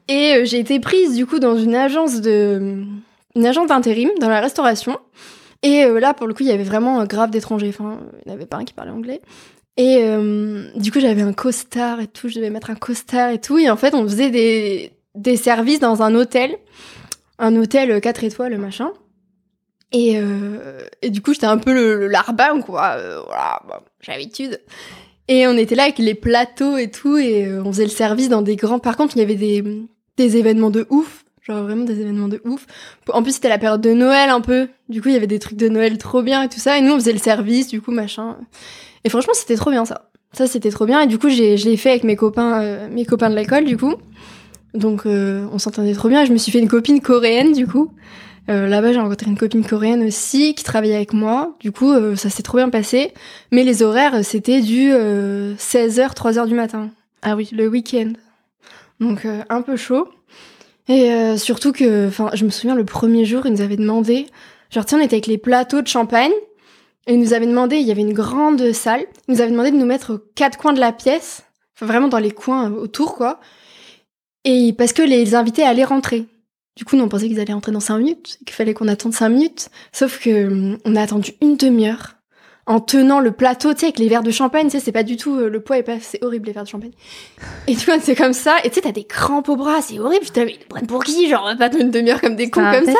[0.08, 2.84] Et j'ai été prise du coup dans une agence de
[3.36, 4.98] une agence d'intérim dans la restauration.
[5.62, 7.68] Et euh, là, pour le coup, il y avait vraiment grave d'étrangers.
[7.68, 9.20] Enfin, il n'y avait pas un qui parlait anglais.
[9.76, 12.28] Et euh, du coup, j'avais un costard et tout.
[12.28, 13.58] Je devais mettre un costard et tout.
[13.58, 16.56] Et en fait, on faisait des, des services dans un hôtel.
[17.38, 18.92] Un hôtel 4 étoiles, machin.
[19.92, 22.96] Et, euh, et du coup, j'étais un peu le, larbin, quoi.
[23.26, 23.62] voilà,
[24.00, 24.60] j'ai l'habitude.
[25.26, 27.16] Et on était là avec les plateaux et tout.
[27.16, 28.78] Et on faisait le service dans des grands...
[28.78, 29.64] Par contre, il y avait des,
[30.16, 32.66] des événements de ouf genre vraiment des événements de ouf.
[33.08, 34.68] En plus, c'était la période de Noël un peu.
[34.88, 36.78] Du coup, il y avait des trucs de Noël trop bien et tout ça.
[36.78, 38.36] Et nous, on faisait le service, du coup, machin.
[39.04, 40.10] Et franchement, c'était trop bien ça.
[40.32, 41.00] Ça, c'était trop bien.
[41.00, 43.76] Et du coup, je l'ai fait avec mes copains, euh, mes copains de l'école, du
[43.76, 43.94] coup.
[44.74, 46.24] Donc, euh, on s'entendait trop bien.
[46.24, 47.92] Je me suis fait une copine coréenne, du coup.
[48.48, 51.56] Euh, là-bas, j'ai rencontré une copine coréenne aussi qui travaillait avec moi.
[51.60, 53.12] Du coup, ça s'est trop bien passé.
[53.52, 56.90] Mais les horaires, c'était du 16h, 3h du matin.
[57.22, 57.48] Ah oui.
[57.52, 58.12] Le week-end.
[59.00, 60.08] Donc, un peu chaud.
[60.90, 64.26] Et euh, surtout que, enfin, je me souviens le premier jour, ils nous avaient demandé,
[64.70, 66.32] genre, tiens, on était avec les plateaux de champagne,
[67.06, 69.70] et ils nous avaient demandé, il y avait une grande salle, ils nous avaient demandé
[69.70, 71.44] de nous mettre aux quatre coins de la pièce,
[71.76, 73.38] enfin, vraiment dans les coins autour, quoi.
[74.44, 76.26] Et parce que les invités allaient rentrer.
[76.76, 79.12] Du coup, nous, on pensait qu'ils allaient rentrer dans cinq minutes, qu'il fallait qu'on attende
[79.12, 79.68] cinq minutes.
[79.92, 82.16] Sauf que, hum, on a attendu une demi-heure
[82.66, 85.02] en tenant le plateau, tu sais, avec les verres de champagne, tu sais, c'est pas
[85.02, 86.92] du tout, euh, le poids est pas, c'est horrible les verres de champagne.
[87.66, 89.98] Et tu vois, c'est comme ça, et tu sais, t'as des crampes au bras, c'est
[89.98, 92.86] horrible, putain, mais ils prennent pour qui, genre, pas une demi-heure comme des cons comme
[92.86, 92.92] ça?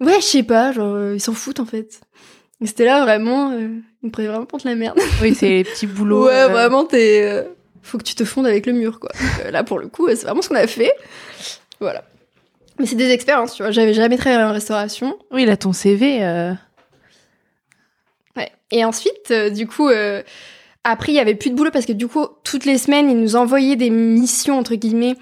[0.00, 2.00] Ouais, je sais pas, genre, euh, ils s'en foutent, en fait.
[2.62, 3.68] Et c'était là, vraiment, euh,
[4.02, 4.98] ils me prenaient vraiment pour de la merde.
[5.20, 6.26] Oui, c'est les petits boulots.
[6.26, 7.46] ouais, vraiment, t'es,
[7.84, 9.10] faut que tu te fondes avec le mur, quoi.
[9.50, 10.92] là, pour le coup, c'est vraiment ce qu'on a fait.
[11.80, 12.04] Voilà.
[12.78, 15.16] Mais c'est des expériences, tu vois, j'avais jamais travaillé en restauration.
[15.30, 16.22] Oui, là, ton CV,
[18.36, 18.50] Ouais.
[18.70, 20.22] Et ensuite, euh, du coup, euh,
[20.82, 23.18] après, il y avait plus de boulot parce que du coup, toutes les semaines, ils
[23.18, 25.14] nous envoyaient des missions, entre guillemets,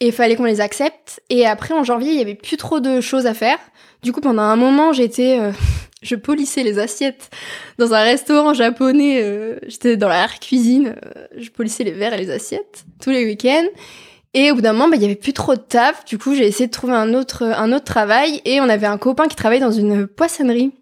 [0.00, 1.20] et fallait qu'on les accepte.
[1.30, 3.58] Et après, en janvier, il y avait plus trop de choses à faire.
[4.02, 5.38] Du coup, pendant un moment, j'étais...
[5.40, 5.52] Euh,
[6.02, 7.28] je polissais les assiettes
[7.78, 9.56] dans un restaurant japonais.
[9.66, 10.94] j'étais dans la cuisine.
[11.36, 13.66] je polissais les verres et les assiettes tous les week-ends.
[14.32, 16.04] Et au bout d'un moment, bah, il y avait plus trop de taf.
[16.04, 18.40] Du coup, j'ai essayé de trouver un autre, un autre travail.
[18.44, 20.72] Et on avait un copain qui travaillait dans une poissonnerie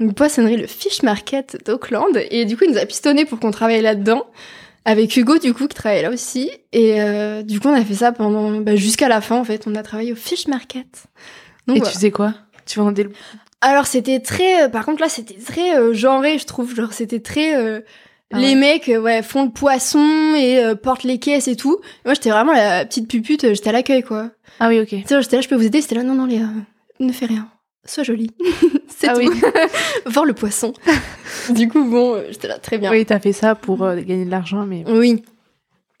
[0.00, 2.18] une poissonnerie, le Fish Market d'Auckland.
[2.30, 4.26] Et du coup, il nous a pistonné pour qu'on travaille là-dedans.
[4.84, 6.50] Avec Hugo, du coup, qui travaillait là aussi.
[6.72, 9.66] Et euh, du coup, on a fait ça pendant bah, jusqu'à la fin, en fait.
[9.66, 11.04] On a travaillé au Fish Market.
[11.66, 12.34] Donc, et tu sais quoi?
[12.66, 13.12] Tu vendais le...
[13.60, 14.64] Alors, c'était très...
[14.64, 16.74] Euh, par contre, là, c'était très euh, genré, je trouve.
[16.74, 17.82] Genre, c'était très...
[18.32, 21.80] Ah les mecs ouais, font le poisson et portent les caisses et tout.
[22.04, 24.30] moi, j'étais vraiment la petite pupute, j'étais à l'accueil, quoi.
[24.60, 24.88] Ah oui, ok.
[24.88, 26.46] Tu sais, j'étais là, je peux vous aider C'était là, non, non, Léa,
[27.00, 27.50] ne fais rien.
[27.84, 28.30] Sois jolie.
[28.88, 29.20] c'est ah tout.
[29.20, 29.28] Oui.
[30.06, 30.72] Voir le poisson.
[31.50, 32.90] du coup, bon, euh, j'étais là très bien.
[32.90, 34.84] Oui, t'as fait ça pour euh, gagner de l'argent, mais.
[34.86, 35.22] Oui.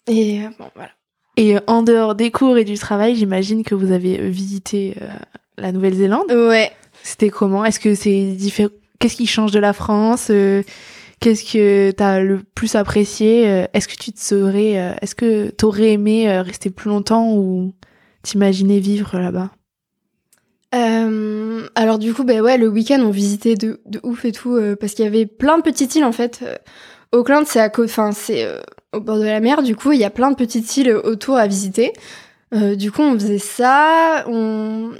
[0.06, 0.90] Et euh, bon, voilà.
[1.36, 4.96] Et en dehors des cours et du travail, j'imagine que vous avez visité
[5.56, 6.30] la Nouvelle-Zélande.
[6.30, 6.70] Ouais.
[7.02, 7.64] C'était comment?
[7.64, 8.68] Est-ce que c'est différent
[8.98, 10.30] Qu'est-ce qui change de la France
[11.20, 16.40] Qu'est-ce que t'as le plus apprécié Est-ce que tu te serais Est-ce que t'aurais aimé
[16.42, 17.72] rester plus longtemps ou
[18.22, 19.50] t'imaginer vivre là-bas?
[20.74, 24.54] Euh, alors du coup, bah ouais, le week-end on visitait de, de ouf et tout
[24.54, 26.40] euh, parce qu'il y avait plein de petites îles en fait.
[26.42, 26.56] Euh,
[27.12, 28.60] Auckland, c'est à enfin c'est euh,
[28.92, 29.62] au bord de la mer.
[29.62, 31.92] Du coup, il y a plein de petites îles autour à visiter.
[32.52, 34.24] du coup, on faisait ça.
[34.28, 34.90] On...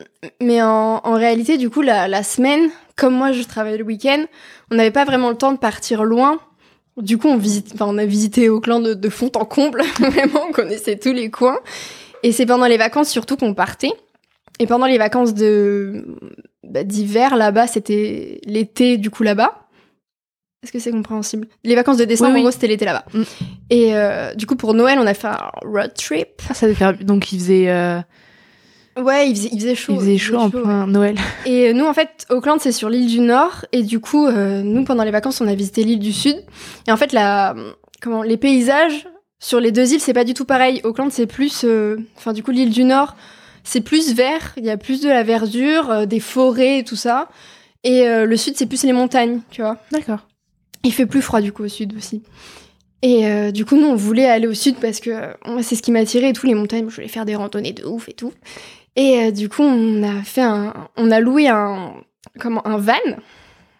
[0.40, 4.24] Mais en, en réalité, du coup, la, la semaine, comme moi, je travaillais le week-end,
[4.70, 6.40] on n'avait pas vraiment le temps de partir loin.
[6.96, 9.82] Du coup, on visite, on a visité Auckland de, de fond en comble.
[10.00, 11.58] Vraiment, on connaissait tous les coins.
[12.22, 13.92] Et c'est pendant les vacances surtout qu'on partait.
[14.60, 16.04] Et pendant les vacances de
[16.62, 19.66] bah, d'hiver là-bas, c'était l'été du coup là-bas.
[20.62, 21.48] Est-ce que c'est compréhensible?
[21.64, 23.06] Les vacances de décembre, en gros, c'était l'été là-bas.
[23.14, 23.22] Mm.
[23.70, 26.42] Et euh, du coup, pour Noël, on a fait un road trip.
[26.50, 26.92] Ah, ça devait faire...
[26.98, 27.70] Donc, il faisait...
[27.70, 27.98] Euh,
[29.00, 29.94] ouais, il faisait, il faisait chaud.
[29.94, 31.16] Il faisait chaud, en plein Noël.
[31.46, 33.64] Et euh, nous, en fait, Auckland, c'est sur l'île du Nord.
[33.72, 36.36] Et du coup, nous, pendant les vacances, on a visité l'île du Sud.
[36.86, 37.54] Et en fait, la...
[38.02, 39.08] Comment Les paysages
[39.38, 40.82] sur les deux îles, c'est pas du tout pareil.
[40.84, 41.64] Auckland, c'est plus...
[42.18, 43.16] Enfin, du coup, l'île du Nord
[43.64, 46.96] c'est plus vert, il y a plus de la verdure, euh, des forêts et tout
[46.96, 47.28] ça.
[47.84, 49.78] Et euh, le sud, c'est plus les montagnes, tu vois.
[49.90, 50.26] D'accord.
[50.82, 52.22] Il fait plus froid du coup au sud aussi.
[53.02, 55.82] Et euh, du coup, nous, on voulait aller au sud parce que euh, c'est ce
[55.82, 56.88] qui m'attirait et tout, les montagnes.
[56.88, 58.32] Je voulais faire des randonnées de ouf et tout.
[58.96, 61.94] Et euh, du coup, on a fait un, on a loué un,
[62.38, 62.94] comment, un van,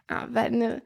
[0.09, 0.78] un van,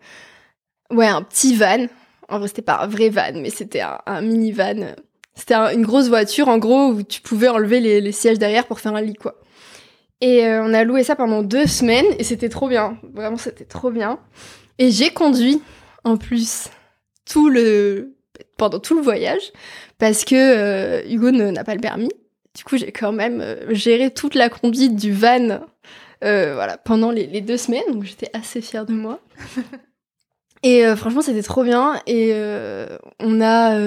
[0.90, 1.86] ouais, un petit van.
[2.28, 4.95] En vrai, c'était pas un vrai van, mais c'était un, un mini van.
[5.37, 8.66] C'était un- une grosse voiture, en gros, où tu pouvais enlever les, les sièges derrière
[8.66, 9.35] pour faire un lit, quoi.
[10.20, 12.99] Et euh, on a loué ça pendant deux semaines et c'était trop bien.
[13.12, 14.20] Vraiment, c'était trop bien.
[14.78, 15.61] Et j'ai conduit,
[16.05, 16.68] en plus,
[17.30, 18.14] tout le,
[18.57, 19.53] pendant tout le voyage
[19.99, 22.11] parce que euh, Hugo n'a pas le permis.
[22.57, 25.61] Du coup, j'ai quand même euh, géré toute la conduite du van
[26.22, 29.20] voilà, pendant les, les deux semaines, donc j'étais assez fière de moi.
[30.62, 32.01] Et franchement, c'était trop bien.
[32.07, 32.32] Et
[33.20, 33.78] on a.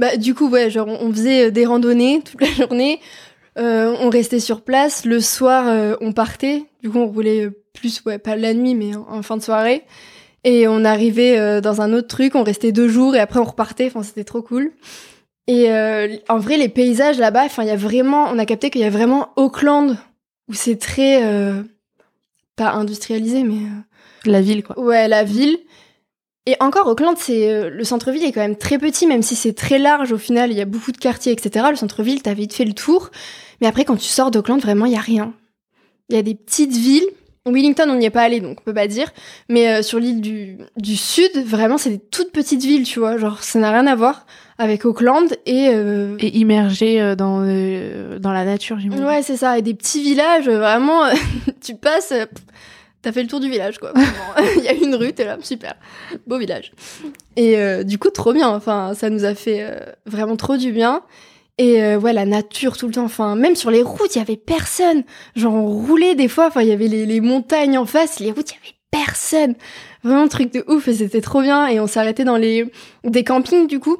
[0.00, 3.00] euh, bah, du coup, ouais, genre, on faisait des randonnées toute la journée.
[3.58, 5.04] Euh, on restait sur place.
[5.04, 6.64] Le soir, euh, on partait.
[6.82, 9.82] Du coup, on roulait plus, ouais, pas la nuit, mais en, en fin de soirée.
[10.44, 12.34] Et on arrivait euh, dans un autre truc.
[12.34, 13.86] On restait deux jours et après, on repartait.
[13.86, 14.72] Enfin, c'était trop cool.
[15.48, 18.68] Et euh, en vrai, les paysages là-bas, enfin, il y a vraiment, on a capté
[18.70, 19.96] qu'il y a vraiment Auckland
[20.48, 21.62] où c'est très euh,
[22.56, 24.78] pas industrialisé, mais euh, La ville, quoi.
[24.78, 25.56] ouais, la ville.
[26.46, 29.52] Et encore, Auckland, c'est euh, le centre-ville est quand même très petit, même si c'est
[29.52, 30.12] très large.
[30.12, 31.66] Au final, il y a beaucoup de quartiers, etc.
[31.70, 33.10] Le centre-ville, t'as vite fait le tour.
[33.60, 35.34] Mais après, quand tu sors d'Auckland, vraiment, il y a rien.
[36.08, 37.06] Il y a des petites villes.
[37.46, 39.12] Wellington, on n'y est pas allé, donc on peut pas dire.
[39.48, 43.18] Mais euh, sur l'île du, du sud, vraiment, c'est des toutes petites villes, tu vois.
[43.18, 44.26] Genre, ça n'a rien à voir
[44.58, 49.04] avec Auckland et euh, Et immergé euh, dans, euh, dans la nature, j'imagine.
[49.04, 49.58] Ouais, c'est ça.
[49.58, 51.02] Et des petits villages, vraiment,
[51.60, 52.44] tu passes, pff,
[53.06, 53.92] t'as fait le tour du village, quoi.
[54.56, 55.74] Il y a une rue, t'es là, super.
[56.26, 56.72] Beau village.
[57.36, 58.48] Et euh, du coup, trop bien.
[58.48, 61.02] Enfin, ça nous a fait euh, vraiment trop du bien.
[61.56, 63.04] Et euh, ouais, la nature tout le temps.
[63.04, 65.04] Enfin, même sur les routes, il y avait personne.
[65.36, 66.48] Genre, on roulait des fois.
[66.48, 69.54] Enfin, il y avait les, les montagnes en face, les routes, il y avait personne.
[70.02, 70.88] Vraiment truc de ouf.
[70.88, 71.68] Et c'était trop bien.
[71.68, 72.72] Et on s'arrêtait dans les
[73.04, 73.98] des campings du coup.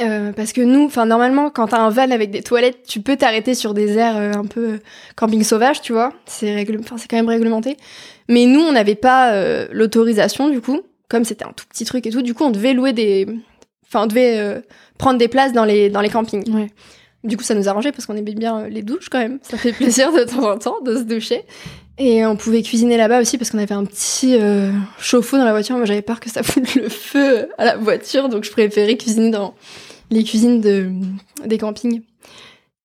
[0.00, 3.16] Euh, parce que nous, enfin normalement, quand t'as un van avec des toilettes, tu peux
[3.16, 4.78] t'arrêter sur des aires euh, un peu euh,
[5.16, 6.12] camping sauvage, tu vois.
[6.26, 6.66] C'est
[6.96, 7.76] c'est quand même réglementé.
[8.28, 9.34] Mais nous, on n'avait pas
[9.70, 12.22] l'autorisation du coup, comme c'était un tout petit truc et tout.
[12.22, 13.26] Du coup, on devait louer des,
[13.86, 14.62] enfin, on devait
[14.96, 16.50] prendre des places dans les dans les campings.
[16.54, 16.68] Ouais.
[17.22, 19.38] Du coup, ça nous arrangeait parce qu'on aimait bien les douches quand même.
[19.42, 21.44] Ça fait plaisir de temps en temps de se doucher.
[21.96, 25.52] Et on pouvait cuisiner là-bas aussi parce qu'on avait un petit euh, chauffe-eau dans la
[25.52, 25.76] voiture.
[25.76, 29.30] Moi, j'avais peur que ça foute le feu à la voiture, donc je préférais cuisiner
[29.30, 29.54] dans
[30.10, 30.90] les cuisines de,
[31.44, 32.02] des campings.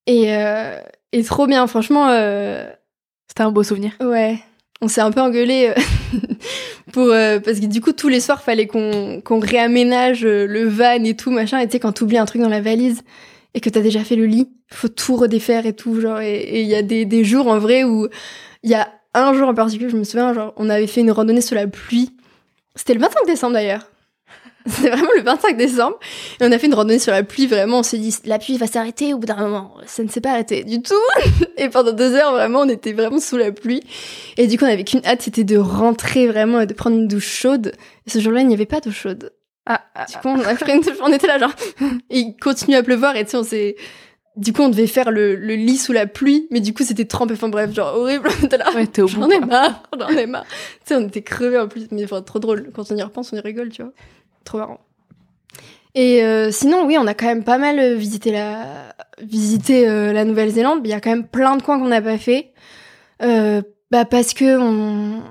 [0.07, 0.79] Et, euh,
[1.11, 2.09] et trop bien, franchement.
[2.09, 2.67] Euh,
[3.27, 3.91] C'était un beau souvenir.
[4.01, 4.39] ouais,
[4.81, 6.19] on s'est un peu engueulé euh,
[6.93, 11.03] pour euh, parce que du coup tous les soirs fallait qu'on qu'on réaménage le van
[11.03, 11.59] et tout machin.
[11.59, 13.01] Et tu sais quand t'oublies un truc dans la valise
[13.53, 16.21] et que t'as déjà fait le lit, faut tout redéfaire et tout genre.
[16.21, 18.07] Et il y a des, des jours en vrai où
[18.63, 21.11] il y a un jour en particulier, je me souviens, genre on avait fait une
[21.11, 22.15] randonnée sous la pluie.
[22.75, 23.89] C'était le 25 décembre d'ailleurs.
[24.75, 25.97] C'était vraiment le 25 décembre.
[26.39, 28.57] Et on a fait une randonnée sur la pluie, vraiment, on s'est dit, la pluie
[28.57, 29.73] va s'arrêter au bout d'un moment.
[29.85, 30.93] Ça ne s'est pas arrêté du tout.
[31.57, 33.81] Et pendant deux heures, vraiment, on était vraiment sous la pluie.
[34.37, 37.07] Et du coup, on avait qu'une hâte, c'était de rentrer vraiment et de prendre une
[37.07, 37.73] douche chaude.
[38.07, 39.33] Et ce jour-là, il n'y avait pas d'eau chaude.
[39.65, 41.53] Ah, Du coup, on a pris une douche, on était là, genre,
[42.09, 43.75] et il continue à pleuvoir, et tu sais, on s'est,
[44.35, 47.05] du coup, on devait faire le, le lit sous la pluie, mais du coup, c'était
[47.05, 48.29] trempé, enfin bref, genre horrible,
[48.75, 49.21] ouais, t'es au bout.
[49.21, 50.45] J'en ai marre, j'en ai marre.
[50.45, 50.55] tu
[50.85, 52.71] sais, on était crevés en plus, mais enfin, trop drôle.
[52.73, 53.91] Quand on y repense, on y rigole, tu vois.
[54.49, 54.79] Trop marrant.
[55.93, 60.11] Et euh, sinon, oui, on a quand même pas mal euh, visité la, visité euh,
[60.11, 60.81] la Nouvelle-Zélande.
[60.85, 62.51] Il y a quand même plein de coins qu'on n'a pas fait.
[63.21, 65.21] Euh, bah parce que on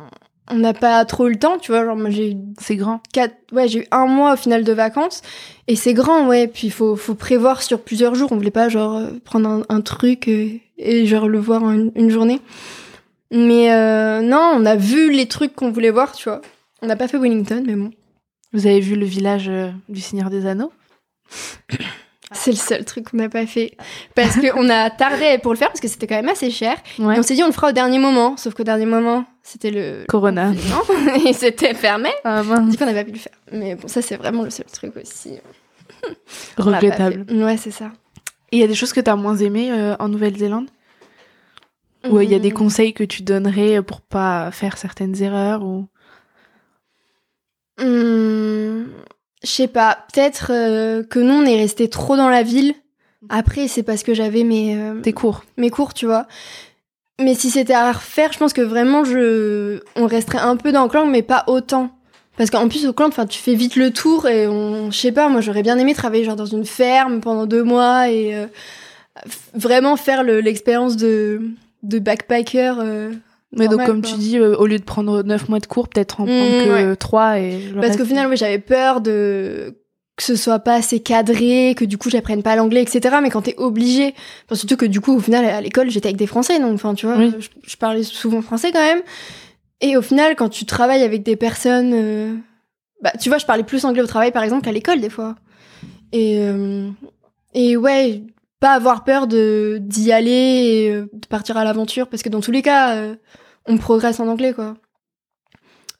[0.53, 1.85] on n'a pas trop eu le temps, tu vois.
[1.85, 3.01] Genre, moi, j'ai eu C'est grand.
[3.13, 5.23] quatre, ouais, j'ai eu un mois au final de vacances
[5.67, 6.47] et c'est grand, ouais.
[6.47, 8.31] Puis il faut, faut prévoir sur plusieurs jours.
[8.31, 11.91] On voulait pas genre prendre un, un truc et, et genre le voir en une,
[11.97, 12.41] une journée.
[13.33, 13.69] Mais
[14.23, 16.41] non, on a vu les trucs qu'on voulait voir, tu vois.
[16.83, 17.91] On n'a pas fait Wellington, mais bon,
[18.53, 20.73] Vous avez vu le village euh, du Seigneur des Anneaux?
[22.33, 23.75] C'est le seul truc qu'on n'a pas fait
[24.15, 26.77] parce qu'on a tardé pour le faire parce que c'était quand même assez cher.
[26.99, 27.17] Ouais.
[27.17, 29.71] Et on s'est dit on le fera au dernier moment, sauf qu'au dernier moment c'était
[29.71, 30.53] le Corona.
[30.53, 30.83] confinement
[31.27, 32.11] et c'était fermé.
[32.25, 32.43] Ah.
[32.43, 33.33] Du coup on n'a pas pu le faire.
[33.51, 35.39] Mais bon, ça c'est vraiment le seul truc aussi.
[36.59, 37.25] Regrettable.
[37.33, 37.93] Ouais, c'est ça.
[38.53, 40.69] Et il y a des choses que t'as moins aimées euh, en Nouvelle-Zélande?
[42.11, 42.55] Ou il y a des Mm.
[42.55, 45.89] conseils que tu donnerais pour pas faire certaines erreurs ou...
[47.79, 48.85] Hmm,
[49.43, 52.75] je sais pas, peut-être euh, que nous on est resté trop dans la ville.
[53.29, 55.45] Après, c'est parce que j'avais mes, euh, Tes cours.
[55.57, 56.27] mes cours, tu vois.
[57.21, 60.85] Mais si c'était à refaire, je pense que vraiment je on resterait un peu dans
[60.85, 61.91] Auckland, mais pas autant.
[62.37, 65.29] Parce qu'en plus Auckland, enfin tu fais vite le tour et on, je sais pas,
[65.29, 68.47] moi j'aurais bien aimé travailler genre dans une ferme pendant deux mois et euh,
[69.55, 71.41] vraiment faire l'expérience de,
[71.83, 72.75] de backpacker.
[72.79, 73.13] Euh,
[73.57, 76.27] mais donc, comme tu dis, au lieu de prendre 9 mois de cours, peut-être en
[76.27, 79.75] prendre mmh, que 3 et Parce qu'au final, j'avais peur de
[80.19, 83.17] que ce soit pas assez cadré, que du coup j'apprenne pas l'anglais, etc.
[83.23, 86.17] Mais quand t'es obligé, enfin, surtout que du coup au final à l'école j'étais avec
[86.17, 89.01] des Français, donc enfin tu vois, je, parlais souvent français quand même.
[89.81, 92.35] Et au final quand tu travailles avec des personnes, euh,
[93.01, 95.37] bah tu vois je parlais plus anglais au travail par exemple qu'à l'école des fois.
[96.11, 96.91] Et euh,
[97.55, 98.23] et ouais
[98.61, 102.41] pas avoir peur de d'y aller et euh, de partir à l'aventure parce que dans
[102.41, 103.15] tous les cas
[103.67, 104.75] on progresse en anglais quoi.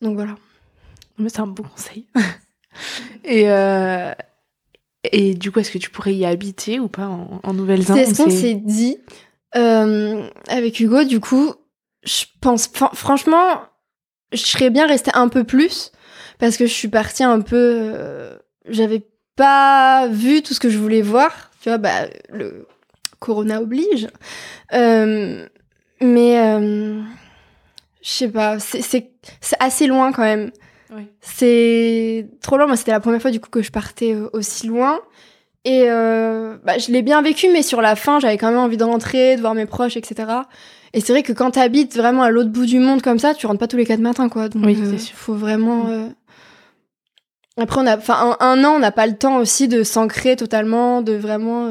[0.03, 0.35] Donc voilà.
[1.19, 2.07] Mais c'est un bon conseil.
[3.25, 4.13] Et, euh,
[5.05, 8.05] et du coup, est-ce que tu pourrais y habiter ou pas en, Nouvelle-Zélande?
[8.07, 8.99] C'est ce qu'on s'est dit
[9.57, 11.05] euh, avec Hugo.
[11.05, 11.55] Du coup,
[12.05, 13.63] je pense, franchement,
[14.33, 15.93] je serais bien restée un peu plus
[16.39, 17.93] parce que je suis partie un peu.
[17.95, 18.37] Euh,
[18.69, 19.07] j'avais
[19.37, 21.48] pas vu tout ce que je voulais voir.
[21.69, 22.67] Tu vois, bah, le
[23.19, 24.09] Corona oblige.
[24.73, 25.47] Euh,
[26.01, 27.03] mais euh,
[28.01, 29.11] je sais pas, c'est
[29.61, 30.51] assez loin quand même.
[31.21, 32.67] C'est trop loin.
[32.67, 34.99] Moi, c'était la première fois du coup que je partais euh, aussi loin.
[35.67, 38.79] Et euh, bah, je l'ai bien vécu, mais sur la fin, j'avais quand même envie
[38.79, 40.25] de rentrer, de voir mes proches, etc.
[40.95, 43.47] Et c'est vrai que quand t'habites vraiment à l'autre bout du monde comme ça, tu
[43.47, 44.49] rentres pas tous les quatre matins, quoi.
[44.49, 45.85] Donc, oui, euh, faut vraiment.
[45.85, 45.91] Mm.
[45.91, 46.09] Euh,
[47.59, 51.03] après, on a, enfin, un, an, on n'a pas le temps aussi de s'ancrer totalement,
[51.03, 51.71] de vraiment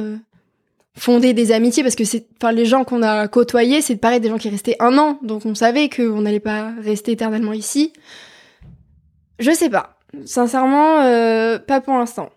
[0.97, 4.29] fonder des amitiés, parce que c'est, enfin, les gens qu'on a côtoyés, c'est pareil des
[4.29, 7.93] gens qui restaient un an, donc on savait qu'on n'allait pas rester éternellement ici.
[9.39, 9.97] Je sais pas.
[10.25, 12.29] Sincèrement, euh, pas pour l'instant.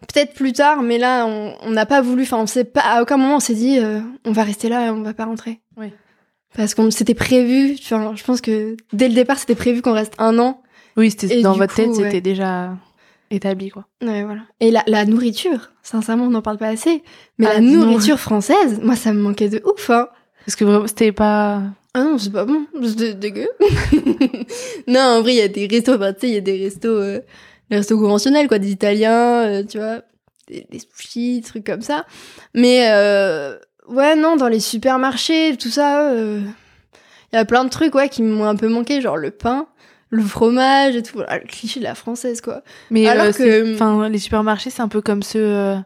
[0.00, 2.22] Peut-être plus tard, mais là, on n'a pas voulu.
[2.22, 2.80] Enfin, on sait pas.
[2.80, 5.26] À aucun moment, on s'est dit, euh, on va rester là et on va pas
[5.26, 5.60] rentrer.
[5.76, 5.92] Oui.
[6.56, 7.76] Parce qu'on s'était prévu.
[7.78, 10.62] Enfin, je pense que dès le départ, c'était prévu qu'on reste un an.
[11.00, 12.76] Oui, c'était dans votre tête, c'était déjà
[13.30, 13.86] établi, quoi.
[14.02, 14.42] Ouais, voilà.
[14.60, 17.02] Et la, la nourriture, sincèrement, on n'en parle pas assez.
[17.38, 19.88] Mais ah, la nourriture française, moi, ça me manquait de ouf.
[19.88, 20.08] Hein.
[20.44, 21.62] Parce que vraiment, c'était pas
[21.94, 23.48] ah non, c'est pas bon, c'est dégueu.
[24.86, 26.88] non, en vrai, il y a des restos, tu sais, il y a des restos,
[26.88, 27.20] euh,
[27.70, 30.02] les restos conventionnels, quoi, des Italiens, euh, tu vois,
[30.46, 32.04] des, sushis, des trucs comme ça.
[32.54, 33.56] Mais, euh,
[33.88, 36.44] ouais, non, dans les supermarchés, tout ça, il
[37.32, 39.66] y a plein de trucs, ouais, qui m'ont un peu manqué, genre le pain,
[40.10, 42.62] le fromage et tout, voilà, le cliché de la française, quoi.
[42.90, 45.76] Mais, Alors que, enfin, les supermarchés, c'est un peu comme ceux,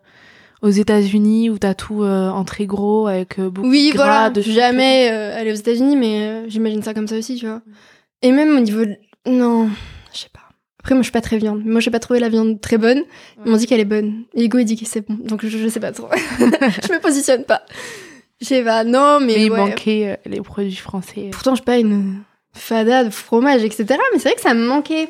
[0.64, 4.31] aux États-Unis où t'as tout euh, en très gros avec euh, beaucoup oui, de gras,
[4.31, 7.61] voilà, jamais euh, aller aux États-Unis, mais j'imagine ça comme ça aussi, tu vois.
[8.22, 8.97] Et même au niveau, de...
[9.27, 9.68] non,
[10.14, 10.41] je sais pas.
[10.81, 11.62] Après, moi, je suis pas très viande.
[11.66, 13.03] Moi, j'ai pas trouvé la viande très bonne.
[13.45, 14.25] Ils m'ont dit qu'elle est bonne.
[14.35, 15.18] Et Hugo, il dit que c'est bon.
[15.22, 16.09] Donc, je, sais pas trop.
[16.39, 17.62] je me positionne pas.
[18.41, 18.85] Je sais pas.
[18.85, 19.35] Non, mais.
[19.35, 21.29] mais il manquait les produits français.
[21.31, 22.22] Pourtant, je suis pas une
[22.55, 23.86] fada de fromage, etc.
[24.12, 25.09] Mais c'est vrai que ça me manquait.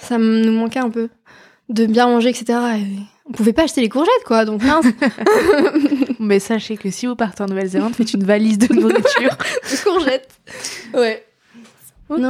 [0.00, 1.08] Ça nous manquait un peu.
[1.68, 2.58] De bien manger, etc.
[2.78, 2.84] Et
[3.28, 4.86] on pouvait pas acheter les courgettes, quoi, donc mince.
[6.18, 9.04] Mais sachez que si vous partez en Nouvelle-Zélande, faites une valise de nourriture.
[9.70, 10.30] de courgettes.
[10.94, 11.24] Ouais.
[12.08, 12.20] Ok.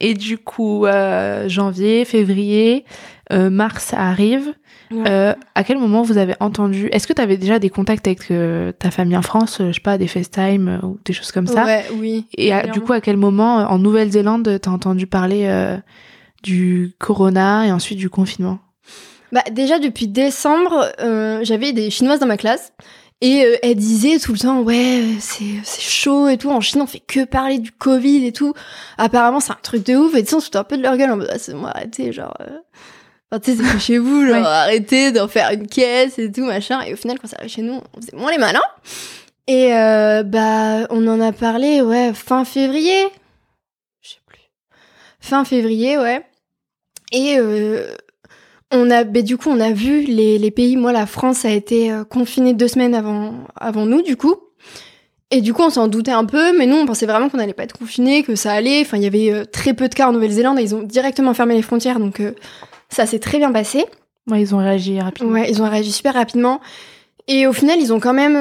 [0.00, 2.84] Et du coup, euh, janvier, février,
[3.32, 4.54] euh, mars arrive.
[4.92, 8.32] Euh, à quel moment vous avez entendu Est-ce que tu avais déjà des contacts avec
[8.78, 11.84] ta famille en France Je sais pas, des FaceTime ou des choses comme ça Ouais,
[11.94, 12.26] oui.
[12.36, 15.48] Et du coup, à quel moment, en Nouvelle-Zélande, t'as entendu parler
[16.42, 18.58] du corona et ensuite du confinement?
[19.32, 22.72] Bah déjà depuis décembre, euh, j'avais des chinoises dans ma classe
[23.20, 26.80] et euh, elles disaient tout le temps ouais c'est c'est chaud et tout en Chine
[26.80, 28.54] on fait que parler du Covid et tout.
[28.96, 30.96] Apparemment c'est un truc de ouf et tu sais on se un peu de leur
[30.96, 32.58] gueule en mode ah, c'est moi arrêtez genre euh...
[33.30, 36.80] enfin tu sais c'est chez vous genre arrêtez d'en faire une caisse et tout machin
[36.82, 38.60] et au final quand ça arrive chez nous on faisait moins les malins
[39.46, 43.04] et euh, bah on en a parlé ouais fin février
[44.02, 44.40] je sais plus
[45.20, 46.24] fin février ouais
[47.12, 47.94] et euh,
[48.70, 50.76] on a, bah, du coup, on a vu les, les, pays.
[50.76, 54.36] Moi, la France a été euh, confinée deux semaines avant, avant nous, du coup.
[55.30, 57.52] Et du coup, on s'en doutait un peu, mais nous, on pensait vraiment qu'on n'allait
[57.52, 58.80] pas être confinés, que ça allait.
[58.80, 61.34] Enfin, il y avait euh, très peu de cas en Nouvelle-Zélande et ils ont directement
[61.34, 62.32] fermé les frontières, donc euh,
[62.88, 63.84] ça s'est très bien passé.
[64.26, 65.32] Ouais, ils ont réagi rapidement.
[65.32, 66.60] Ouais, ils ont réagi super rapidement.
[67.26, 68.36] Et au final, ils ont quand même,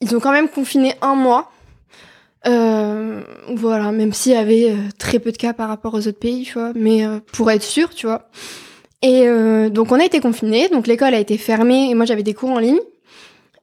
[0.00, 1.50] ils ont quand même confiné un mois.
[2.44, 6.54] voilà, même s'il y avait très peu de cas par rapport aux autres pays, tu
[6.54, 6.72] vois.
[6.74, 8.28] Mais pour être sûr, tu vois.
[9.02, 12.22] Et euh, donc on a été confinés, donc l'école a été fermée et moi j'avais
[12.22, 12.78] des cours en ligne.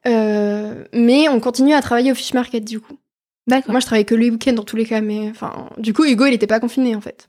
[0.06, 2.98] Euh, mais on continue à travailler au fish market du coup.
[3.46, 3.72] D'accord.
[3.72, 6.26] Moi je travaillais que le week-end dans tous les cas, mais enfin du coup Hugo
[6.26, 7.28] il était pas confiné en fait.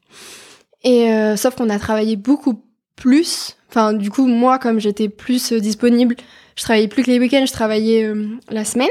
[0.84, 2.62] Et euh, sauf qu'on a travaillé beaucoup
[2.96, 3.58] plus.
[3.70, 6.16] Enfin du coup moi comme j'étais plus euh, disponible,
[6.56, 8.90] je travaillais plus que les week-ends, je travaillais euh, la semaine.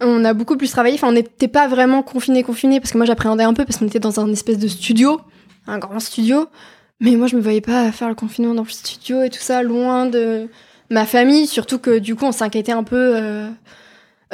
[0.00, 0.96] On a beaucoup plus travaillé.
[0.96, 3.86] Enfin on n'était pas vraiment confiné confiné parce que moi j'appréhendais un peu parce qu'on
[3.86, 5.20] était dans un espèce de studio,
[5.66, 6.46] un grand studio.
[7.00, 9.64] Mais moi, je me voyais pas faire le confinement dans le studio et tout ça,
[9.64, 10.48] loin de,
[10.90, 13.48] ma famille, surtout que du coup on s'inquiétait un peu euh,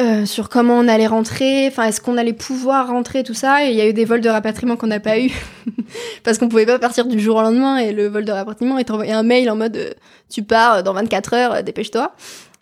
[0.01, 3.67] euh, sur comment on allait rentrer, enfin est-ce qu'on allait pouvoir rentrer, tout ça.
[3.67, 5.31] Et il y a eu des vols de rapatriement qu'on n'a pas eu
[6.25, 7.77] parce qu'on pouvait pas partir du jour au lendemain.
[7.77, 9.91] Et le vol de rapatriement, il t'envoyait un mail en mode euh,
[10.31, 12.15] tu pars dans 24 heures, dépêche-toi.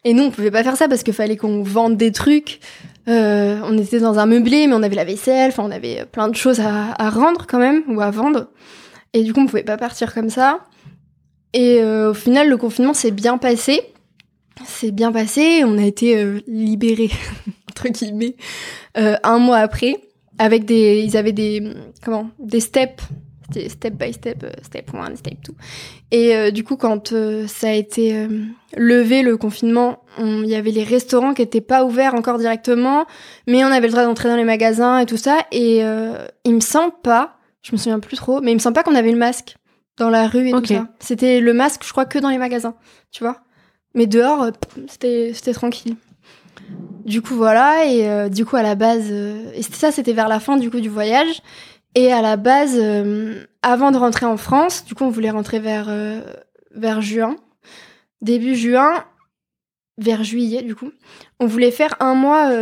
[0.04, 2.60] Et nous on pouvait pas faire ça parce qu'il fallait qu'on vende des trucs.
[3.06, 6.36] on était dans un meublé, mais on avait la vaisselle, enfin on avait plein de
[6.36, 8.48] choses à, à rendre quand même ou à vendre.
[9.12, 10.60] Et du coup on pouvait pas partir comme ça.
[11.52, 13.82] Et au final le confinement s'est bien passé
[14.64, 17.10] c'est bien passé, on a été euh, libérés
[17.70, 18.36] entre guillemets
[18.96, 19.96] euh, un mois après
[20.38, 23.02] avec des ils avaient des comment des steps.
[23.50, 25.54] Step by step euh, step one step two.
[26.10, 27.14] Et du coup quand
[27.46, 28.28] ça a été
[28.76, 33.06] levé le confinement il y avait les restaurants qui étaient pas ouverts encore directement
[33.46, 35.46] mais on avait le droit d'entrer dans les magasins et tout ça.
[35.50, 35.78] Et
[36.44, 38.94] il me semble pas je me souviens plus trop mais il me semble pas qu'on
[38.94, 39.56] avait le masque
[39.96, 40.86] dans la rue et tout ça.
[41.00, 42.74] C'était le masque je crois que dans les magasins
[43.12, 43.40] tu vois
[43.94, 44.50] mais dehors, euh,
[44.86, 45.96] c'était tranquille.
[47.04, 47.86] Du coup, voilà.
[47.86, 50.70] Et euh, du coup, à la base, euh, et ça, c'était vers la fin du
[50.70, 51.42] coup du voyage.
[51.94, 52.78] Et à la base,
[53.62, 55.90] avant de rentrer en France, du coup, on voulait rentrer vers
[56.72, 57.34] vers juin,
[58.20, 59.04] début juin,
[59.96, 60.92] vers juillet, du coup.
[61.40, 62.52] On voulait faire un mois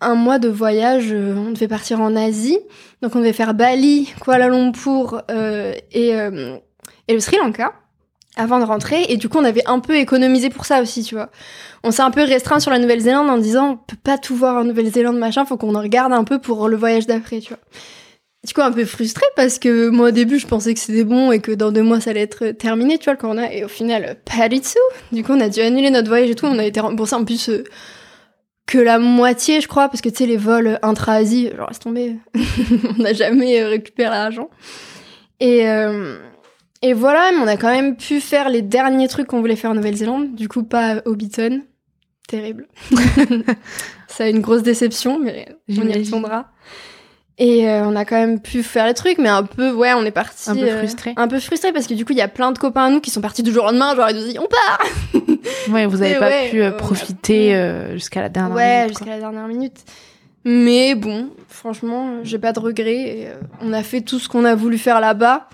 [0.00, 1.12] un mois de voyage.
[1.12, 2.58] on devait partir en Asie,
[3.02, 5.22] donc on devait faire Bali, Kuala Lumpur
[5.90, 6.10] et
[7.08, 7.72] et le Sri Lanka
[8.38, 9.04] avant de rentrer.
[9.08, 11.28] Et du coup, on avait un peu économisé pour ça aussi, tu vois.
[11.84, 14.56] On s'est un peu restreint sur la Nouvelle-Zélande en disant, on peut pas tout voir
[14.56, 17.60] en Nouvelle-Zélande, machin, faut qu'on en regarde un peu pour le voyage d'après, tu vois.
[18.46, 21.32] Du coup, un peu frustré parce que moi, au début, je pensais que c'était bon
[21.32, 23.52] et que dans deux mois, ça allait être terminé, tu vois, le corona.
[23.52, 24.78] Et au final, pas du tout.
[25.10, 26.46] Du coup, on a dû annuler notre voyage et tout.
[26.46, 27.64] On a été remboursé en plus euh,
[28.66, 32.16] que la moitié, je crois, parce que tu sais, les vols intra-Asie, genre, laisse tomber.
[32.98, 34.50] on n'a jamais euh, récupéré l'argent.
[35.40, 36.18] Et, euh,
[36.82, 39.70] et voilà, mais on a quand même pu faire les derniers trucs qu'on voulait faire
[39.70, 40.34] en Nouvelle-Zélande.
[40.34, 41.62] Du coup, pas Hobbiton.
[42.28, 42.68] Terrible.
[44.06, 46.50] ça a une grosse déception, mais on y retournera.
[47.38, 50.04] Et euh, on a quand même pu faire les trucs, mais un peu, ouais, on
[50.04, 50.50] est parti.
[50.50, 51.14] Un peu euh, frustré.
[51.16, 53.00] un peu frustré parce que du coup, il y a plein de copains à nous
[53.00, 54.80] qui sont partis du jour au lendemain, genre ils nous disent on part
[55.70, 58.66] Ouais, vous avez pas pu euh, profiter jusqu'à la dernière minute.
[58.66, 59.84] Ouais, jusqu'à la dernière minute.
[60.44, 63.32] Mais bon, franchement, j'ai pas de regrets.
[63.62, 65.48] on a fait tout ce qu'on a voulu faire là-bas.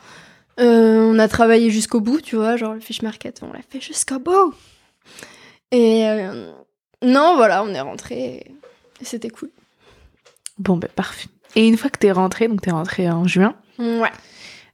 [0.60, 3.80] Euh, on a travaillé jusqu'au bout, tu vois, genre le fish market, on l'a fait
[3.80, 4.54] jusqu'au bout.
[5.70, 6.52] Et euh,
[7.02, 8.46] non, voilà, on est rentré
[9.00, 9.50] et, c'était cool.
[10.58, 11.28] Bon, ben parfait.
[11.56, 13.54] Et une fois que t'es rentré, donc t'es rentré en juin.
[13.78, 14.10] Ouais.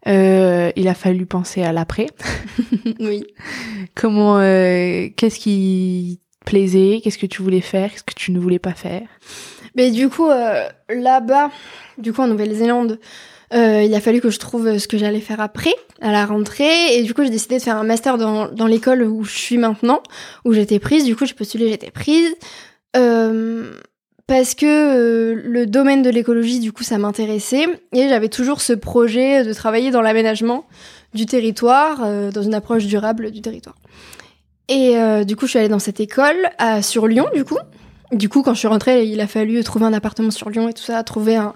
[0.06, 2.06] Euh, il a fallu penser à l'après.
[3.00, 3.26] oui.
[3.94, 8.74] Comment, qu'est-ce qui plaisait, qu'est-ce que tu voulais faire, qu'est-ce que tu ne voulais pas
[8.74, 9.06] faire?
[9.74, 11.50] Mais du coup, là-bas,
[11.98, 12.98] du coup en Nouvelle-Zélande,
[13.52, 16.96] euh, il a fallu que je trouve ce que j'allais faire après, à la rentrée.
[16.96, 19.58] Et du coup, j'ai décidé de faire un master dans, dans l'école où je suis
[19.58, 20.02] maintenant,
[20.44, 21.04] où j'étais prise.
[21.04, 22.34] Du coup, j'ai postulé, j'étais prise.
[22.96, 23.72] Euh,
[24.26, 27.66] parce que euh, le domaine de l'écologie, du coup, ça m'intéressait.
[27.92, 30.66] Et j'avais toujours ce projet de travailler dans l'aménagement
[31.12, 31.98] du territoire,
[32.30, 33.74] dans une approche durable du territoire.
[34.68, 34.94] Et
[35.24, 37.58] du coup, je suis allée dans cette école à, sur Lyon, du coup.
[38.12, 40.72] Du coup, quand je suis rentrée, il a fallu trouver un appartement sur Lyon et
[40.72, 41.54] tout ça, trouver un,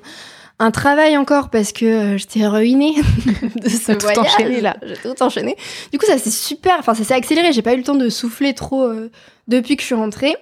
[0.59, 2.95] un travail encore parce que euh, j'étais ruinée
[3.63, 4.77] de ce tout enchaîné là.
[4.83, 5.57] J'ai tout enchaîné.
[5.93, 7.53] Du coup, ça s'est super, enfin ça s'est accéléré.
[7.53, 9.11] J'ai pas eu le temps de souffler trop euh,
[9.49, 10.37] depuis que je suis rentrée.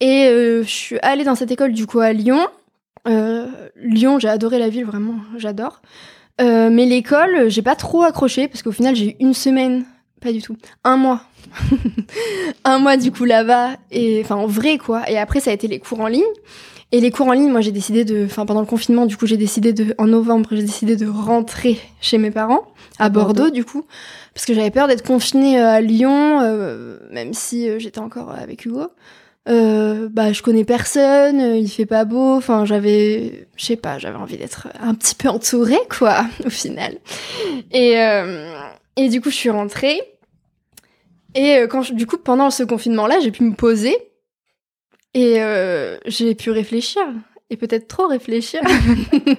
[0.00, 2.46] Et euh, je suis allée dans cette école du coup à Lyon.
[3.76, 5.80] Lyon, j'ai adoré la ville, vraiment, j'adore.
[6.38, 9.84] mais l'école, j'ai pas trop accroché parce qu'au final, j'ai eu une semaine,
[10.20, 11.22] pas du tout, un mois.
[12.64, 15.10] un mois du coup là-bas et enfin en vrai quoi.
[15.10, 16.22] Et après, ça a été les cours en ligne.
[16.92, 19.26] Et les cours en ligne, moi j'ai décidé de, enfin pendant le confinement, du coup
[19.26, 22.64] j'ai décidé de, en novembre, j'ai décidé de rentrer chez mes parents
[22.98, 23.84] à, Bordeaux, du coup,
[24.34, 28.32] parce que j'avais peur d'être confinée euh, à Lyon, euh, même si euh, j'étais encore
[28.32, 28.88] avec Hugo.
[29.48, 34.18] Euh, bah je connais personne, il fait pas beau, enfin j'avais, je sais pas, j'avais
[34.18, 36.98] envie d'être un petit peu entourée quoi, au final.
[37.72, 37.94] Et
[38.96, 40.00] et du coup je suis rentrée.
[41.34, 43.96] Et quand du coup pendant ce confinement là, j'ai pu me poser
[45.14, 47.02] et euh, j'ai pu réfléchir,
[47.50, 48.60] et peut-être trop réfléchir.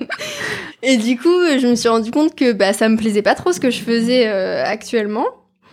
[0.84, 3.54] et du coup, je me suis rendu compte que bah, ça me plaisait pas trop
[3.54, 5.26] ce que je faisais euh, actuellement.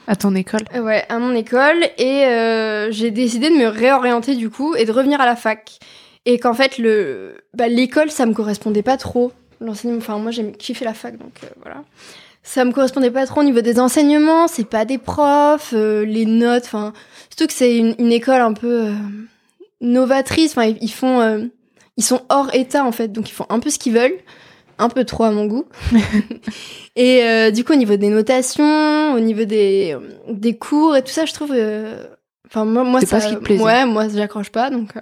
[0.06, 1.84] À ton école Ouais, à mon école.
[1.98, 5.78] Et euh, j'ai décidé de me réorienter du coup et de revenir à la fac.
[6.24, 9.32] Et qu'en fait, le, bah, l'école, ça me correspondait pas trop.
[9.60, 11.32] L'enseignement, enfin, moi, j'ai kiffé la fac, donc
[11.62, 11.82] voilà.
[12.44, 16.62] Ça me correspondait pas trop au niveau des enseignements, c'est pas des profs, les notes,
[16.64, 16.92] enfin,
[17.28, 18.92] surtout que c'est une, une, école un peu
[19.80, 20.52] novatrices.
[20.56, 21.44] Enfin, ils font, euh,
[21.96, 24.18] ils sont hors état en fait, donc ils font un peu ce qu'ils veulent,
[24.78, 25.64] un peu trop à mon goût.
[26.96, 29.96] et euh, du coup, au niveau des notations, au niveau des,
[30.28, 32.04] des cours et tout ça, je trouve, euh,
[32.50, 33.62] Enfin, moi, moi C'est ça, pas ce qui te.
[33.62, 34.96] Ouais, moi, j'accroche pas, donc.
[34.96, 35.00] euh,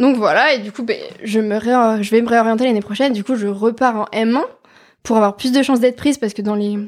[0.00, 3.12] Donc voilà, et du coup, ben, je, me ré- je vais me réorienter l'année prochaine.
[3.12, 4.40] Du coup, je repars en M1
[5.02, 6.78] pour avoir plus de chances d'être prise parce que dans les,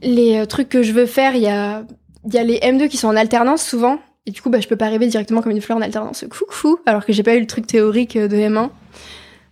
[0.00, 1.82] les euh, trucs que je veux faire, il y a,
[2.24, 3.98] il y a les M2 qui sont en alternance souvent.
[4.28, 6.26] Et du coup, bah, je peux pas arriver directement comme une fleur en alternance.
[6.30, 8.68] Coucou, alors que j'ai pas eu le truc théorique de M1.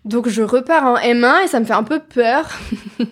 [0.05, 2.47] Donc je repars en M1 et ça me fait un peu peur.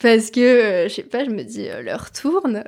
[0.00, 2.62] Parce que, euh, je sais pas, je me dis, euh, l'heure tourne.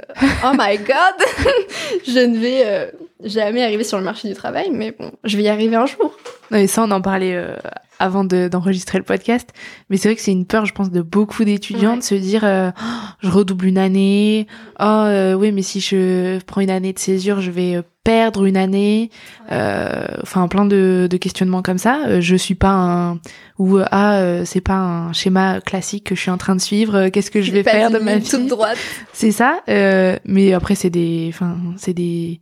[0.45, 1.47] Oh my god
[2.07, 2.87] Je ne vais euh,
[3.22, 6.16] jamais arriver sur le marché du travail, mais bon, je vais y arriver un jour.
[6.51, 7.55] Non, et ça, on en parlait euh,
[7.99, 9.51] avant de- d'enregistrer le podcast.
[9.91, 11.99] Mais c'est vrai que c'est une peur, je pense, de beaucoup d'étudiants Ouais.
[11.99, 12.85] de se dire euh, Oh,
[13.22, 14.47] je redouble une année.
[14.81, 15.05] Oh,
[15.39, 19.11] oui, mais si je prends une année de césure, je vais perdre une année.
[19.53, 22.07] Euh, Enfin, plein de, de questionnements comme ça.
[22.07, 23.21] Euh, je suis pas un.
[23.59, 26.61] Ou euh, ah, euh, c'est pas un schéma classique que je suis en train de
[26.61, 27.09] suivre.
[27.09, 28.79] Qu'est-ce que je vais faire de ma vie toute droite.
[29.13, 32.41] c'est ça, euh, mais après c'est des, enfin c'est des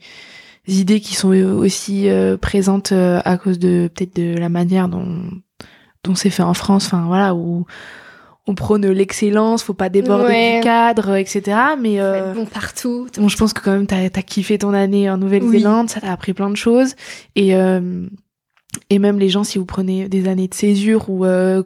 [0.67, 5.23] idées qui sont aussi euh, présentes euh, à cause de peut-être de la manière dont
[6.03, 7.67] dont c'est fait en France, enfin voilà où
[8.47, 10.57] on prône l'excellence, faut pas déborder Ouais.
[10.59, 11.43] du cadre, etc.
[11.81, 13.07] Mais euh, bon partout.
[13.17, 16.13] bon, je pense que quand même t'as as kiffé ton année en Nouvelle-Zélande, ça t'a
[16.13, 16.95] appris plein de choses
[17.37, 18.07] et euh,
[18.91, 21.63] et même les gens si vous prenez des années de césure ou euh,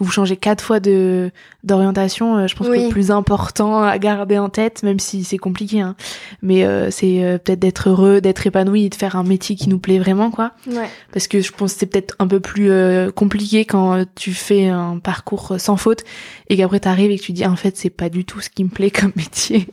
[0.00, 1.30] vous changez quatre fois de
[1.62, 5.38] d'orientation, euh, je pense que le plus important à garder en tête, même si c'est
[5.38, 5.94] compliqué, hein,
[6.42, 9.68] mais euh, c'est euh, peut-être d'être heureux, d'être épanoui et de faire un métier qui
[9.68, 10.52] nous plaît vraiment, quoi.
[10.66, 10.88] Ouais.
[11.12, 14.32] Parce que je pense que c'est peut-être un peu plus euh, compliqué quand euh, tu
[14.32, 16.02] fais un parcours sans faute
[16.48, 18.64] et qu'après t'arrives et que tu dis en fait c'est pas du tout ce qui
[18.64, 19.68] me plaît comme métier.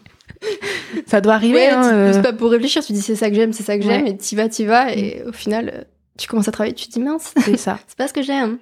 [1.08, 1.56] Ça doit arriver.
[1.56, 3.64] Ouais, hein, tu te poses pas pour réfléchir, tu dis c'est ça que j'aime, c'est
[3.64, 5.86] ça que j'aime, et t'y vas, t'y vas, et au final,
[6.22, 7.80] tu commences à travailler, tu te dis mince, c'est ça.
[7.88, 8.60] c'est pas ce que j'aime.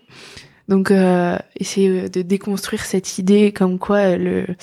[0.67, 4.55] Donc, euh, essayer de déconstruire cette idée comme quoi euh, le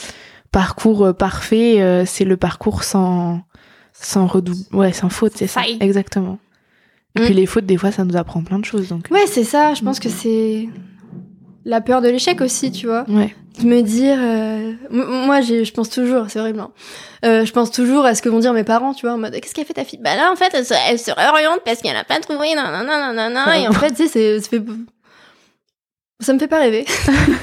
[0.53, 3.43] parcours euh, parfait, euh, c'est le parcours sans
[3.93, 6.39] sans redouble, ouais, sans faute, c'est ça, exactement.
[7.19, 8.89] Et puis les fautes, des fois, ça nous apprend plein de choses.
[8.89, 10.69] Donc, Ouais, c'est ça, je pense que c'est
[11.69, 13.05] la peur de l'échec aussi, tu vois.
[13.09, 16.71] ouais, De me dire, euh, moi, je pense toujours, c'est horrible, hein.
[17.25, 19.33] Euh, je pense toujours à ce que vont dire mes parents, tu vois, en mode,
[19.41, 19.99] qu'est-ce qu'a fait ta fille?
[20.03, 23.13] Bah là, en fait, elle se, elle se réoriente parce qu'elle a pas trouvé, nanana,
[23.13, 24.63] nanana, et en fait, tu sais, c'est- ça fait...
[26.21, 26.87] Ça me fait pas rêver.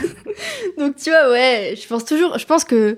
[0.78, 2.98] Donc, tu vois, ouais, je pense toujours, je pense que,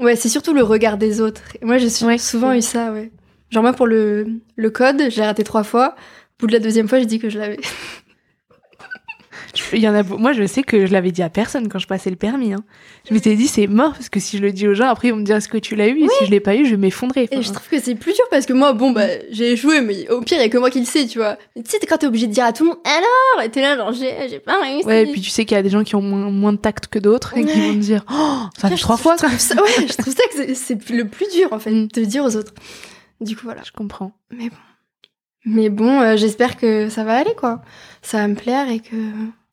[0.00, 1.42] ouais, c'est surtout le regard des autres.
[1.60, 2.18] Et moi, j'ai Ouais.
[2.18, 3.12] souvent eu ça, ouais.
[3.50, 5.94] Genre, moi, pour le, le code, j'ai raté trois fois.
[5.94, 7.60] Au bout de la deuxième fois, j'ai dit que je l'avais.
[9.72, 10.02] Il y en a.
[10.02, 12.52] Moi, je sais que je l'avais dit à personne quand je passais le permis.
[12.52, 12.64] Hein.
[13.08, 15.10] Je m'étais dit c'est mort parce que si je le dis aux gens, après ils
[15.12, 15.98] vont me dire est-ce que tu l'as eu?
[16.02, 17.28] Et si je l'ai pas eu, je vais m'effondrer.
[17.30, 20.08] Et je trouve que c'est plus dur parce que moi, bon, bah, j'ai échoué, mais
[20.10, 21.36] au pire, il y a que moi qui le sais, tu vois.
[21.56, 23.60] Mais tu sais, quand t'es obligé de dire à tout le monde, alors, et t'es
[23.60, 24.86] là, genre, j'ai pas réussi.
[24.86, 26.58] Ouais, et puis tu sais qu'il y a des gens qui ont moins, moins de
[26.58, 29.16] tact que d'autres et qui vont te dire oh ça fait trois fois.
[29.18, 31.88] ça- ouais, je trouve ça que c'est- le plus dur, en fait, Mm.
[31.88, 32.52] de le dire aux autres.
[33.20, 33.62] Du coup, voilà.
[33.64, 34.12] Je comprends.
[34.30, 34.56] Mais bon.
[35.46, 37.60] Mais bon, euh, j'espère que ça va aller, quoi.
[38.00, 38.96] Ça va me plaire et que.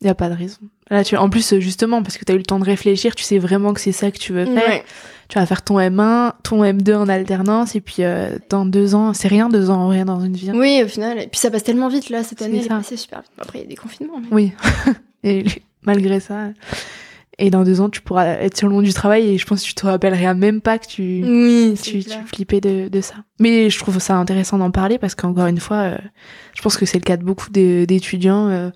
[0.01, 0.57] Il y a pas de raison.
[0.89, 3.23] Là, tu en plus justement parce que tu as eu le temps de réfléchir, tu
[3.23, 4.55] sais vraiment que c'est ça que tu veux faire.
[4.55, 4.83] Ouais.
[5.29, 9.13] Tu vas faire ton M1, ton M2 en alternance et puis euh, dans deux ans,
[9.13, 10.49] c'est rien deux ans rien dans une vie.
[10.49, 10.53] hein.
[10.55, 11.17] Oui, au final.
[11.19, 12.75] Et puis ça passe tellement vite, là, cette C'est année, elle est ça.
[12.77, 13.31] passée super vite.
[13.39, 14.19] Après, il y a des confinements.
[14.19, 14.27] Mais...
[14.31, 14.51] Oui.
[15.23, 15.45] et
[15.83, 16.47] malgré ça.
[17.37, 19.61] Et dans deux ans, tu pourras être sur le monde du travail et je pense
[19.61, 23.01] que tu te rappelleras même pas que tu, Oui, c'est tu, tu flippais de, de
[23.01, 23.15] ça.
[23.39, 25.97] Mais je trouve ça intéressant d'en parler parce qu'encore une fois, euh,
[26.53, 28.69] je pense que c'est le cas de beaucoup d'étudiants euh,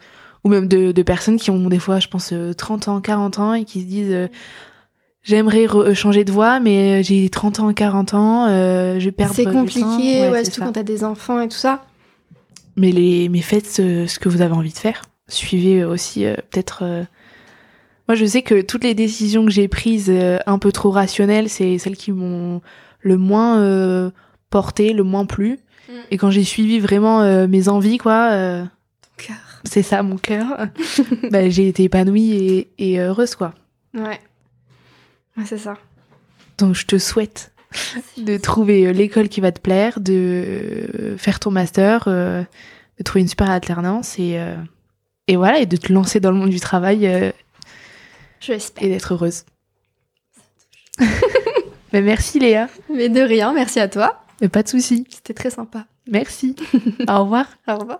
[0.45, 3.39] ou même de, de personnes qui ont des fois, je pense, euh, 30 ans, 40
[3.39, 4.27] ans et qui se disent euh,
[5.23, 9.33] j'aimerais re- changer de voie, mais euh, j'ai 30 ans, 40 ans, euh, je perdre
[9.35, 9.59] C'est du temps.
[9.59, 10.65] compliqué, ouais, c'est surtout ça.
[10.67, 11.83] quand t'as des enfants et tout ça.
[12.77, 15.01] Mais, les, mais faites ce, ce que vous avez envie de faire.
[15.27, 16.83] Suivez aussi euh, peut-être...
[16.83, 17.03] euh,
[18.07, 21.49] Moi, je sais que toutes les décisions que j'ai prises euh, un peu trop rationnelles,
[21.49, 22.61] c'est celles qui m'ont
[23.01, 24.11] le moins euh,
[24.51, 25.57] porté, le moins plu.
[25.89, 25.93] Mm.
[26.11, 28.63] Et quand j'ai suivi vraiment euh, mes envies, quoi, euh,
[29.17, 29.37] Cœur.
[29.66, 30.68] C'est ça mon cœur,
[31.32, 33.53] bah, j'ai été épanouie et, et heureuse, quoi.
[33.93, 34.20] Ouais.
[35.38, 35.76] Ouais, c'est ça.
[36.57, 37.51] Donc, je te souhaite
[38.18, 42.43] de trouver euh, l'école qui va te plaire, de euh, faire ton master, euh,
[42.97, 44.55] de trouver une super alternance et, euh,
[45.28, 47.32] et voilà, et de te lancer dans le monde du travail euh,
[48.39, 48.84] Je l'espère.
[48.84, 49.43] et d'être heureuse.
[51.91, 54.22] Mais merci Léa, Mais de rien, merci à toi.
[54.41, 55.05] Mais pas de souci.
[55.09, 55.86] C'était très sympa.
[56.09, 56.55] Merci.
[57.09, 57.47] Au revoir.
[57.68, 57.99] Au revoir.